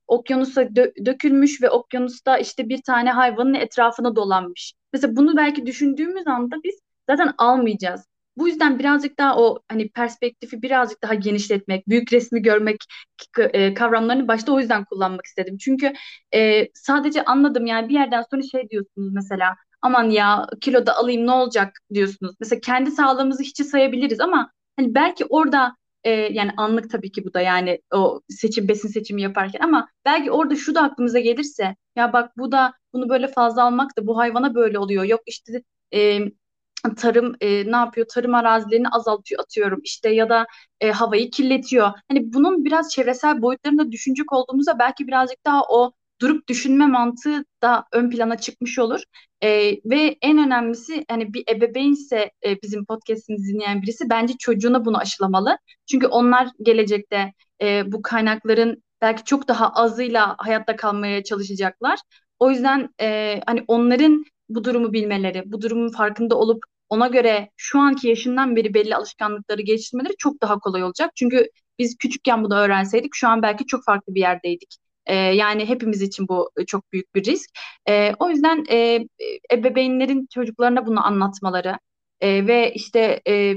[0.07, 4.75] okyanusa dö- dökülmüş ve okyanusta işte bir tane hayvanın etrafına dolanmış.
[4.93, 8.07] Mesela bunu belki düşündüğümüz anda biz zaten almayacağız.
[8.37, 12.77] Bu yüzden birazcık daha o hani perspektifi birazcık daha genişletmek, büyük resmi görmek
[13.38, 15.57] e, kavramlarını başta o yüzden kullanmak istedim.
[15.59, 15.92] Çünkü
[16.35, 21.27] e, sadece anladım yani bir yerden sonra şey diyorsunuz mesela aman ya kilo da alayım
[21.27, 22.35] ne olacak diyorsunuz.
[22.40, 27.35] Mesela kendi sağlığımızı hiçe sayabiliriz ama hani belki orada e, yani anlık tabii ki bu
[27.35, 32.12] da yani o seçim besin seçimi yaparken ama belki orada şu da aklımıza gelirse ya
[32.12, 35.05] bak bu da bunu böyle fazla almak da bu hayvana böyle oluyor.
[35.05, 35.62] Yok işte
[35.95, 36.18] e,
[36.97, 38.07] tarım e, ne yapıyor?
[38.11, 40.47] Tarım arazilerini azaltıyor atıyorum işte ya da
[40.81, 41.91] e, havayı kirletiyor.
[42.11, 47.85] Hani bunun biraz çevresel boyutlarında düşünecek olduğumuzda belki birazcık daha o durup düşünme mantığı da
[47.93, 49.01] ön plana çıkmış olur.
[49.43, 49.49] E,
[49.85, 55.59] ve en önemlisi hani bir ebeveynse e, bizim podcast'imizi dinleyen birisi bence çocuğuna bunu aşılamalı.
[55.91, 62.01] Çünkü onlar gelecekte e, bu kaynakların belki çok daha azıyla hayatta kalmaya çalışacaklar.
[62.39, 67.80] O yüzden e, hani onların bu durumu bilmeleri, bu durumun farkında olup ona göre şu
[67.80, 71.11] anki yaşından beri belli alışkanlıkları geliştirmeleri çok daha kolay olacak.
[71.14, 74.76] Çünkü biz küçükken bunu öğrenseydik şu an belki çok farklı bir yerdeydik.
[75.07, 77.51] E, yani hepimiz için bu çok büyük bir risk.
[77.88, 79.07] E, o yüzden e,
[79.53, 81.78] ebeveynlerin çocuklarına bunu anlatmaları
[82.20, 83.55] e, ve işte e,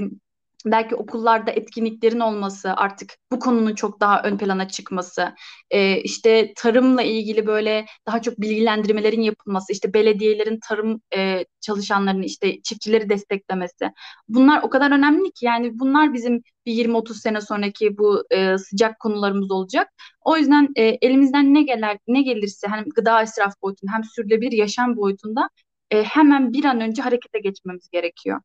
[0.66, 5.34] belki okullarda etkinliklerin olması, artık bu konunun çok daha ön plana çıkması,
[5.70, 12.62] e, işte tarımla ilgili böyle daha çok bilgilendirmelerin yapılması, işte belediyelerin tarım e, çalışanlarını, işte
[12.62, 13.90] çiftçileri desteklemesi.
[14.28, 19.00] Bunlar o kadar önemli ki yani bunlar bizim bir 20-30 sene sonraki bu e, sıcak
[19.00, 19.88] konularımız olacak.
[20.20, 24.96] O yüzden e, elimizden ne gelir ne gelirse hem gıda israf boyutunda hem sürdürülebilir yaşam
[24.96, 25.48] boyutunda
[25.90, 28.40] e, hemen bir an önce harekete geçmemiz gerekiyor.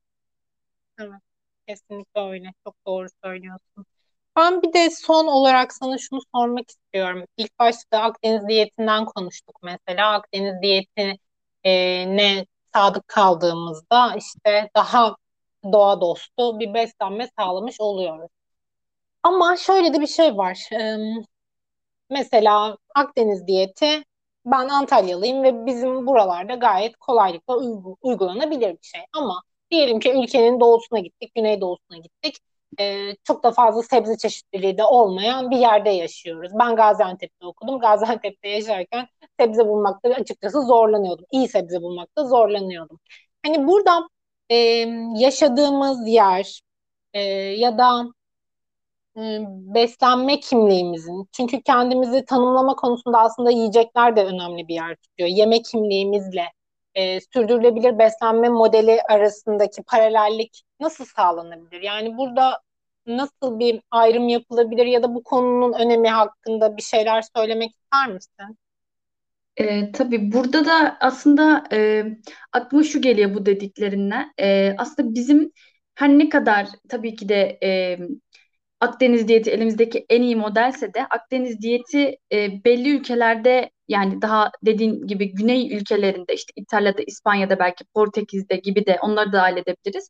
[1.00, 1.27] Evet.
[1.68, 2.54] Kesinlikle öyle.
[2.64, 3.86] Çok doğru söylüyorsun.
[4.36, 7.26] Ben bir de son olarak sana şunu sormak istiyorum.
[7.38, 10.14] İlk başta Akdeniz diyetinden konuştuk mesela.
[10.14, 11.20] Akdeniz diyeti
[11.64, 11.72] e,
[12.18, 15.16] ne sadık kaldığımızda işte daha
[15.74, 18.30] doğa dostu bir beslenme sağlamış oluyoruz.
[19.24, 20.70] Ama şöyle de bir şey var.
[22.10, 24.04] Mesela Akdeniz diyeti
[24.46, 27.58] ben Antalyalıyım ve bizim buralarda gayet kolaylıkla
[28.02, 29.02] uygulanabilir bir şey.
[29.14, 32.38] Ama Diyelim ki ülkenin doğusuna gittik, güneydoğusuna gittik.
[32.80, 36.52] Ee, çok da fazla sebze çeşitliliği de olmayan bir yerde yaşıyoruz.
[36.60, 37.80] Ben Gaziantep'te okudum.
[37.80, 39.08] Gaziantep'te yaşarken
[39.40, 41.26] sebze bulmakta açıkçası zorlanıyordum.
[41.32, 43.00] İyi sebze bulmakta zorlanıyordum.
[43.46, 44.10] Hani burada
[44.50, 44.56] e,
[45.18, 46.62] yaşadığımız yer
[47.14, 47.22] e,
[47.60, 48.06] ya da
[49.18, 55.30] e, beslenme kimliğimizin çünkü kendimizi tanımlama konusunda aslında yiyecekler de önemli bir yer tutuyor.
[55.30, 56.44] Yemek kimliğimizle
[56.98, 61.82] e, sürdürülebilir beslenme modeli arasındaki paralellik nasıl sağlanabilir?
[61.82, 62.60] Yani burada
[63.08, 68.58] nasıl bir ayrım yapılabilir ya da bu konunun önemi hakkında bir şeyler söylemek ister misin?
[69.58, 72.04] E, tabii burada da aslında e,
[72.52, 74.34] aklıma şu geliyor bu dediklerinden.
[74.40, 75.52] E, aslında bizim
[75.96, 78.00] her ne kadar tabii ki de e,
[78.80, 85.08] Akdeniz diyeti elimizdeki en iyi modelse de Akdeniz diyeti e, belli ülkelerde yani daha dediğin
[85.08, 90.10] gibi güney ülkelerinde işte İtalya'da, İspanya'da belki Portekiz'de gibi de onları da halledebiliriz.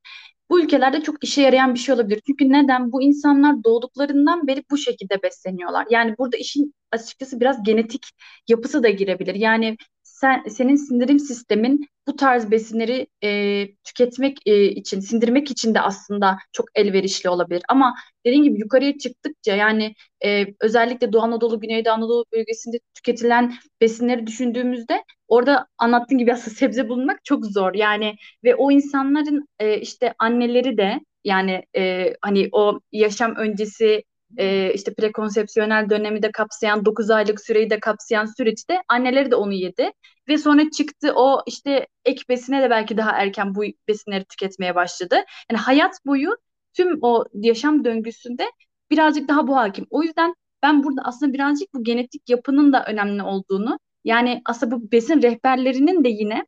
[0.49, 2.21] Bu ülkelerde çok işe yarayan bir şey olabilir.
[2.27, 2.91] Çünkü neden?
[2.91, 5.87] Bu insanlar doğduklarından beri bu şekilde besleniyorlar.
[5.89, 8.05] Yani burada işin açıkçası biraz genetik
[8.47, 9.35] yapısı da girebilir.
[9.35, 15.81] Yani sen, senin sindirim sistemin bu tarz besinleri e, tüketmek e, için, sindirmek için de
[15.81, 17.63] aslında çok elverişli olabilir.
[17.69, 17.95] Ama
[18.25, 19.95] dediğim gibi yukarıya çıktıkça yani
[20.25, 26.89] e, özellikle Doğu Anadolu, Güneydoğu Anadolu bölgesinde tüketilen besinleri düşündüğümüzde orada anlattığın gibi aslında sebze
[26.89, 27.73] bulmak çok zor.
[27.73, 34.03] Yani ve o insanların e, işte anneleri de yani e, hani o yaşam öncesi
[34.37, 39.53] e, işte prekonsepsiyonel dönemi de kapsayan 9 aylık süreyi de kapsayan süreçte anneleri de onu
[39.53, 39.91] yedi
[40.27, 45.15] ve sonra çıktı o işte ek besine de belki daha erken bu besinleri tüketmeye başladı.
[45.51, 46.37] Yani hayat boyu
[46.73, 48.43] tüm o yaşam döngüsünde
[48.91, 49.85] birazcık daha bu hakim.
[49.89, 54.91] O yüzden ben burada aslında birazcık bu genetik yapının da önemli olduğunu yani aslında bu
[54.91, 56.45] besin rehberlerinin de yine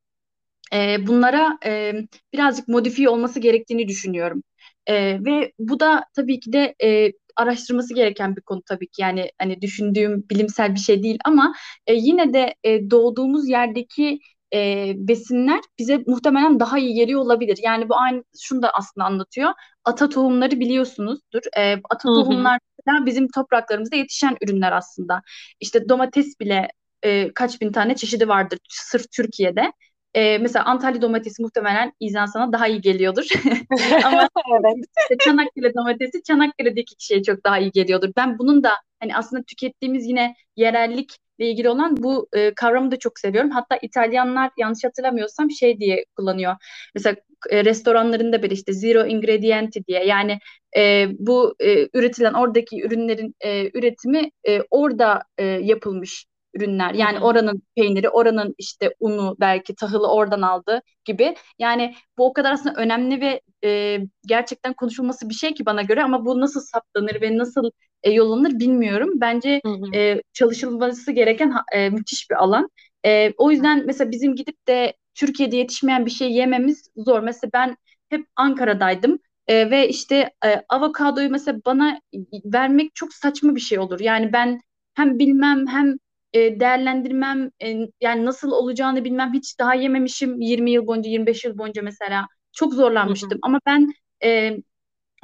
[0.74, 1.94] e, bunlara e,
[2.34, 4.44] birazcık modifiye olması gerektiğini düşünüyorum.
[4.88, 9.02] E, ve bu da tabii ki de e, araştırması gereken bir konu tabii ki.
[9.02, 11.54] Yani hani düşündüğüm bilimsel bir şey değil ama
[11.88, 14.20] e, yine de e, doğduğumuz yerdeki
[14.54, 17.60] e, besinler bize muhtemelen daha iyi geliyor olabilir.
[17.64, 19.52] Yani bu aynı şunu da aslında anlatıyor.
[19.86, 21.42] Ata tohumları biliyorsunuzdur.
[21.58, 25.22] E, ata tohumlar da bizim topraklarımızda yetişen ürünler aslında.
[25.60, 26.68] İşte domates bile
[27.04, 29.72] e, kaç bin tane çeşidi vardır sırf Türkiye'de.
[30.14, 33.28] E, mesela Antalya domatesi muhtemelen İzan sana daha iyi geliyordur.
[34.06, 34.30] Ama
[34.60, 34.86] evet.
[35.02, 38.10] işte Çanakkale domatesi Çanakkale'deki kişiye çok daha iyi geliyordur.
[38.18, 43.20] Ben bunun da hani aslında tükettiğimiz yine yerellikle ilgili olan bu e, kavramı da çok
[43.20, 43.52] seviyorum.
[43.52, 46.56] Hatta İtalyanlar yanlış hatırlamıyorsam şey diye kullanıyor.
[46.96, 47.16] Mesela
[47.50, 50.40] e, restoranlarında bir işte zero ingredienti diye yani
[50.78, 56.94] e, bu e, üretilen oradaki ürünlerin e, üretimi e, orada e, yapılmış ürünler.
[56.94, 61.36] Yani oranın peyniri, oranın işte unu belki tahılı oradan aldı gibi.
[61.60, 66.04] Yani bu o kadar aslında önemli ve e, gerçekten konuşulması bir şey ki bana göre
[66.04, 67.72] ama bu nasıl saptanır ve nasıl
[68.04, 69.10] e, yollanır bilmiyorum.
[69.16, 69.62] Bence
[69.96, 72.70] e, çalışılması gereken e, müthiş bir alan.
[73.06, 77.20] E, o yüzden mesela bizim gidip de Türkiye'de yetişmeyen bir şey yememiz zor.
[77.20, 77.78] Mesela ben
[78.10, 79.20] hep Ankara'daydım.
[79.48, 82.00] E, ve işte e, avokadoyu mesela bana
[82.46, 84.00] vermek çok saçma bir şey olur.
[84.00, 84.62] Yani ben
[84.94, 85.96] hem bilmem hem
[86.34, 91.58] e, değerlendirmem e, yani nasıl olacağını bilmem hiç daha yememişim 20 yıl boyunca 25 yıl
[91.58, 93.40] boyunca mesela çok zorlanmıştım hı hı.
[93.42, 94.58] ama ben e,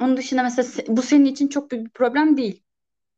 [0.00, 2.62] onun dışında mesela bu senin için çok büyük bir problem değil.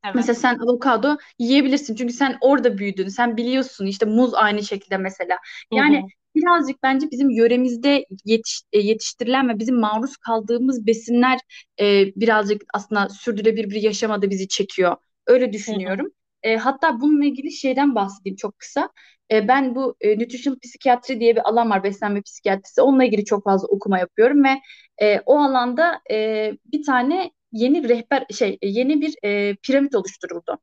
[0.04, 0.14] Evet.
[0.14, 3.08] Mesela sen avokado yiyebilirsin çünkü sen orada büyüdün.
[3.08, 5.38] Sen biliyorsun işte muz aynı şekilde mesela.
[5.72, 6.06] Yani hı hı.
[6.36, 11.38] birazcık bence bizim yöremizde yetiş, e, yetiştirilen ve bizim maruz kaldığımız besinler
[11.80, 14.96] e, birazcık aslında sürdürülebilir bir yaşamada bizi çekiyor.
[15.26, 16.06] Öyle düşünüyorum.
[16.06, 16.12] Hı hı.
[16.42, 18.90] E, hatta bununla ilgili şeyden bahsedeyim çok kısa.
[19.32, 22.82] E, ben bu e, nutritional psikiyatri diye bir alan var, beslenme psikiyatrisi.
[22.82, 24.60] Onunla ilgili çok fazla okuma yapıyorum ve
[25.02, 30.58] e, o alanda e, bir tane yeni rehber şey yeni bir e, piramit oluşturuldu.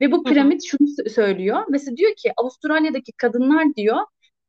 [0.00, 0.78] Ve bu piramit hı hı.
[0.78, 1.64] şunu söylüyor.
[1.68, 3.96] Mesela diyor ki Avustralya'daki kadınlar diyor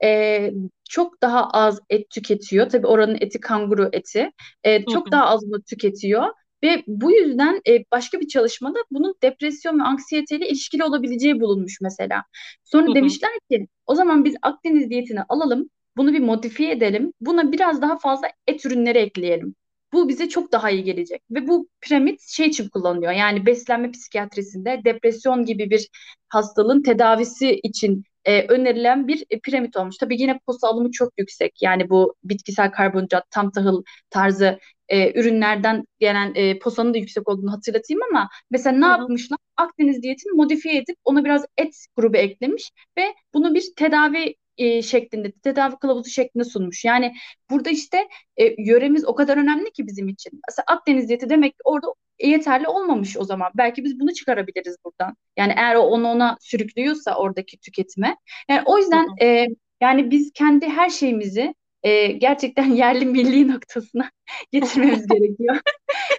[0.04, 0.52] e,
[0.90, 2.70] çok daha az et tüketiyor.
[2.70, 4.32] Tabii oranın eti kanguru eti.
[4.64, 5.12] E, çok hı hı.
[5.12, 6.24] daha az mı tüketiyor.
[6.64, 12.24] Ve bu yüzden e, başka bir çalışmada bunun depresyon ve anksiyeteyle ilişkili olabileceği bulunmuş mesela.
[12.64, 12.96] Sonra hı hı.
[12.96, 17.98] demişler ki o zaman biz Akdeniz diyetini alalım, bunu bir modifiye edelim, buna biraz daha
[17.98, 19.56] fazla et ürünleri ekleyelim.
[19.94, 21.22] Bu bize çok daha iyi gelecek.
[21.32, 23.12] Ve bu piramit şey için kullanılıyor.
[23.12, 25.90] Yani beslenme psikiyatrisinde depresyon gibi bir
[26.30, 29.98] hastalığın tedavisi için e, önerilen bir e, piramit olmuş.
[29.98, 31.62] Tabii yine posta alımı çok yüksek.
[31.62, 34.60] Yani bu bitkisel karbonhidrat, tam tahıl tarzı
[34.90, 39.00] e, ürünlerden gelen e, posanın da yüksek olduğunu hatırlatayım ama mesela ne Hı-hı.
[39.00, 39.38] yapmışlar?
[39.58, 45.32] Akdeniz diyetini modifiye edip ona biraz et grubu eklemiş ve bunu bir tedavi e, şeklinde,
[45.32, 46.86] tedavi kılavuzu şeklinde sunmuş.
[46.86, 47.14] Yani
[47.50, 50.42] burada işte e, yöremiz o kadar önemli ki bizim için.
[50.50, 51.88] Mesela Akdeniz diyeti demek ki orada
[52.20, 53.52] yeterli olmamış o zaman.
[53.58, 55.16] Belki biz bunu çıkarabiliriz buradan.
[55.38, 58.18] Yani eğer o onu ona sürüklüyorsa oradaki tüketime.
[58.50, 59.48] Yani o yüzden e,
[59.82, 64.12] yani biz kendi her şeyimizi e, gerçekten yerli milli noktasına
[64.52, 65.60] getirmemiz gerekiyor.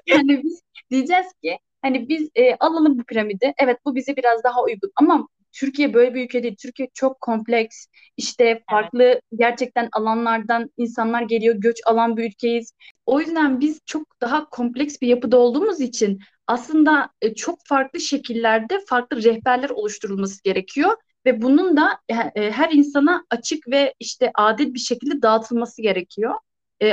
[0.07, 3.53] yani biz diyeceğiz ki hani biz e, alalım bu piramidi.
[3.59, 6.57] Evet bu bize biraz daha uygun ama Türkiye böyle bir ülke değil.
[6.63, 7.87] Türkiye çok kompleks.
[8.17, 9.23] İşte farklı evet.
[9.37, 11.55] gerçekten alanlardan insanlar geliyor.
[11.59, 12.73] Göç alan bir ülkeyiz.
[13.07, 18.79] O yüzden biz çok daha kompleks bir yapıda olduğumuz için aslında e, çok farklı şekillerde
[18.89, 20.97] farklı rehberler oluşturulması gerekiyor
[21.27, 26.35] ve bunun da e, e, her insana açık ve işte adil bir şekilde dağıtılması gerekiyor.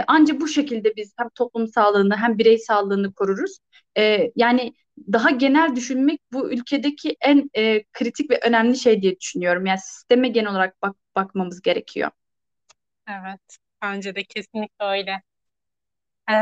[0.08, 3.58] Ancak bu şekilde biz hem toplum sağlığını hem birey sağlığını koruruz.
[4.36, 9.66] Yani daha genel düşünmek bu ülkedeki en e, kritik ve önemli şey diye düşünüyorum.
[9.66, 12.12] Yani sisteme genel olarak bak bakmamız gerekiyor.
[13.08, 15.22] Evet, bence de kesinlikle öyle.
[16.32, 16.34] Ee,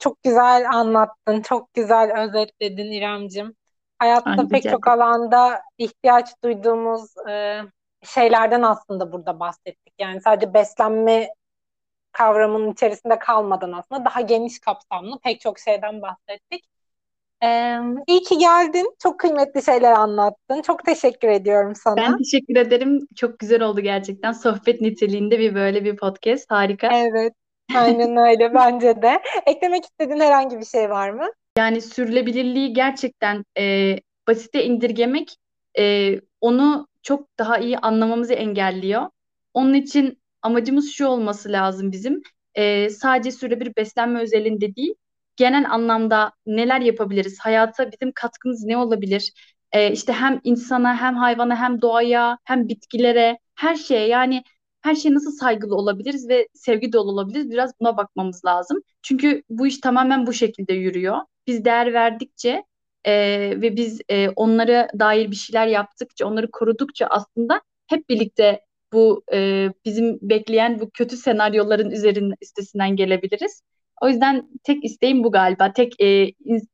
[0.00, 3.54] çok güzel anlattın, çok güzel özetledin İremcim.
[3.98, 7.60] Hayatta Aynen, pek çok alanda ihtiyaç duyduğumuz e,
[8.02, 9.94] şeylerden aslında burada bahsettik.
[9.98, 11.28] Yani sadece beslenme
[12.12, 16.64] kavramının içerisinde kalmadan aslında daha geniş kapsamlı pek çok şeyden bahsettik.
[17.44, 18.94] Ee, iyi ki geldin.
[19.02, 20.62] Çok kıymetli şeyler anlattın.
[20.62, 21.96] Çok teşekkür ediyorum sana.
[21.96, 23.08] Ben teşekkür ederim.
[23.16, 24.32] Çok güzel oldu gerçekten.
[24.32, 26.50] Sohbet niteliğinde bir böyle bir podcast.
[26.50, 26.88] Harika.
[26.92, 27.32] Evet.
[27.76, 29.20] Aynen öyle bence de.
[29.46, 31.26] Eklemek istediğin herhangi bir şey var mı?
[31.58, 33.96] Yani sürülebilirliği gerçekten e,
[34.28, 35.36] basite indirgemek
[35.78, 39.02] e, onu çok daha iyi anlamamızı engelliyor.
[39.54, 42.22] Onun için amacımız şu olması lazım bizim.
[42.54, 44.94] E, sadece sürebilir beslenme özelinde değil,
[45.36, 47.38] genel anlamda neler yapabiliriz?
[47.40, 49.32] Hayata bizim katkımız ne olabilir?
[49.72, 54.42] Ee, işte hem insana hem hayvana hem doğaya hem bitkilere her şeye yani
[54.82, 58.82] her şeye nasıl saygılı olabiliriz ve sevgi dolu olabiliriz biraz buna bakmamız lazım.
[59.02, 61.18] Çünkü bu iş tamamen bu şekilde yürüyor.
[61.46, 62.64] Biz değer verdikçe
[63.04, 63.12] e,
[63.60, 68.60] ve biz e, onlara dair bir şeyler yaptıkça, onları korudukça aslında hep birlikte
[68.92, 73.62] bu e, bizim bekleyen bu kötü senaryoların üzerinin üstesinden gelebiliriz.
[74.02, 75.72] O yüzden tek isteğim bu galiba.
[75.72, 76.06] Tek e,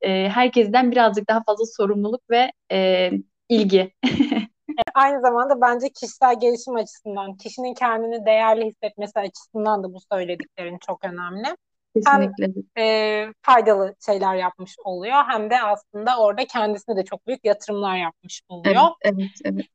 [0.01, 3.11] e, herkesten birazcık daha fazla sorumluluk ve e,
[3.49, 3.93] ilgi.
[4.93, 11.05] Aynı zamanda bence kişisel gelişim açısından, kişinin kendini değerli hissetmesi açısından da bu söylediklerin çok
[11.05, 11.47] önemli.
[11.95, 12.53] Kesinlikle.
[12.75, 17.97] Hem e, faydalı şeyler yapmış oluyor hem de aslında orada kendisine de çok büyük yatırımlar
[17.97, 18.81] yapmış oluyor.
[19.01, 19.65] Evet, evet, evet.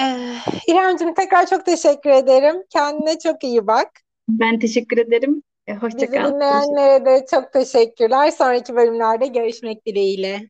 [0.00, 0.34] Ee,
[0.68, 2.62] İremciğim tekrar çok teşekkür ederim.
[2.70, 3.88] Kendine çok iyi bak.
[4.28, 5.42] Ben teşekkür ederim.
[5.66, 6.34] E, hoşça Bizi kal.
[6.34, 8.30] dinleyenlere de çok teşekkürler.
[8.30, 10.48] Sonraki bölümlerde görüşmek dileğiyle.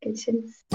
[0.00, 0.66] Görüşürüz.